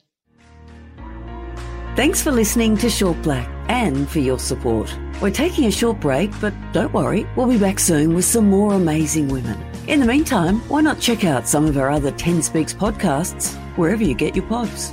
Thanks 1.96 2.24
for 2.24 2.32
listening 2.32 2.76
to 2.78 2.90
Short 2.90 3.22
Black 3.22 3.48
and 3.70 4.10
for 4.10 4.20
your 4.20 4.40
support. 4.40 4.98
We're 5.22 5.30
taking 5.30 5.66
a 5.66 5.72
short 5.72 6.00
break, 6.00 6.32
but 6.42 6.54
don't 6.72 6.92
worry, 6.92 7.28
we'll 7.36 7.48
be 7.48 7.60
back 7.60 7.80
soon 7.80 8.16
with 8.16 8.26
some 8.26 8.50
more 8.50 8.74
amazing 8.74 9.28
women. 9.28 9.64
In 9.88 10.00
the 10.00 10.08
meantime, 10.08 10.60
why 10.70 10.82
not 10.82 11.00
check 11.00 11.24
out 11.24 11.48
some 11.48 11.66
of 11.66 11.78
our 11.78 11.92
other 11.92 12.12
10 12.12 12.42
Speaks 12.42 12.74
podcasts 12.74 13.54
wherever 13.78 14.04
you 14.04 14.16
get 14.16 14.36
your 14.36 14.46
pods? 14.48 14.92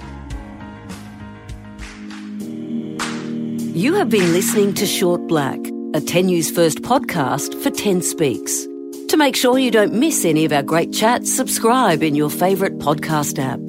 You 3.74 3.94
have 3.94 4.10
been 4.10 4.32
listening 4.32 4.74
to 4.74 4.84
Short 4.84 5.28
Black, 5.28 5.60
a 5.94 6.00
10 6.00 6.26
News 6.26 6.50
First 6.50 6.82
podcast 6.82 7.54
for 7.62 7.70
10 7.70 8.02
Speaks. 8.02 8.66
To 9.06 9.16
make 9.16 9.36
sure 9.36 9.60
you 9.60 9.70
don't 9.70 9.92
miss 9.92 10.24
any 10.24 10.44
of 10.44 10.52
our 10.52 10.64
great 10.64 10.92
chats, 10.92 11.32
subscribe 11.32 12.02
in 12.02 12.16
your 12.16 12.30
favourite 12.30 12.78
podcast 12.78 13.38
app. 13.38 13.60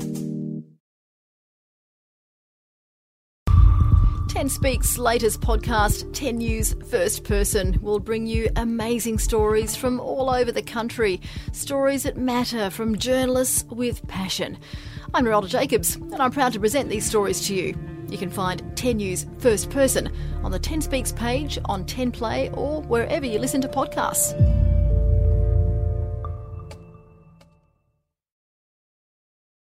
10 4.28 4.50
Speaks' 4.50 4.98
latest 4.98 5.40
podcast, 5.40 6.12
10 6.14 6.38
News 6.38 6.76
First 6.90 7.24
Person, 7.24 7.78
will 7.80 8.00
bring 8.00 8.26
you 8.26 8.50
amazing 8.56 9.20
stories 9.20 9.76
from 9.76 10.00
all 10.00 10.32
over 10.32 10.52
the 10.52 10.64
country. 10.64 11.22
Stories 11.52 12.04
that 12.04 12.18
matter 12.18 12.72
from 12.72 12.98
journalists 12.98 13.66
with 13.66 14.08
passion. 14.08 14.58
I'm 15.14 15.26
Narelda 15.26 15.48
Jacobs, 15.48 15.96
and 15.96 16.20
I'm 16.20 16.32
proud 16.32 16.54
to 16.54 16.60
present 16.60 16.90
these 16.90 17.06
stories 17.06 17.46
to 17.48 17.54
you. 17.54 17.91
You 18.10 18.18
can 18.18 18.30
find 18.30 18.76
10 18.76 18.98
News 18.98 19.26
First 19.40 19.70
Person 19.70 20.12
on 20.44 20.52
the 20.52 20.60
10 20.60 20.82
Speaks 20.82 21.12
page 21.12 21.60
on 21.66 21.86
10 21.86 22.12
Play 22.12 22.50
or 22.54 22.82
wherever 22.84 23.26
you 23.26 23.40
listen 23.40 23.62
to 23.62 23.68
podcasts. 23.68 24.71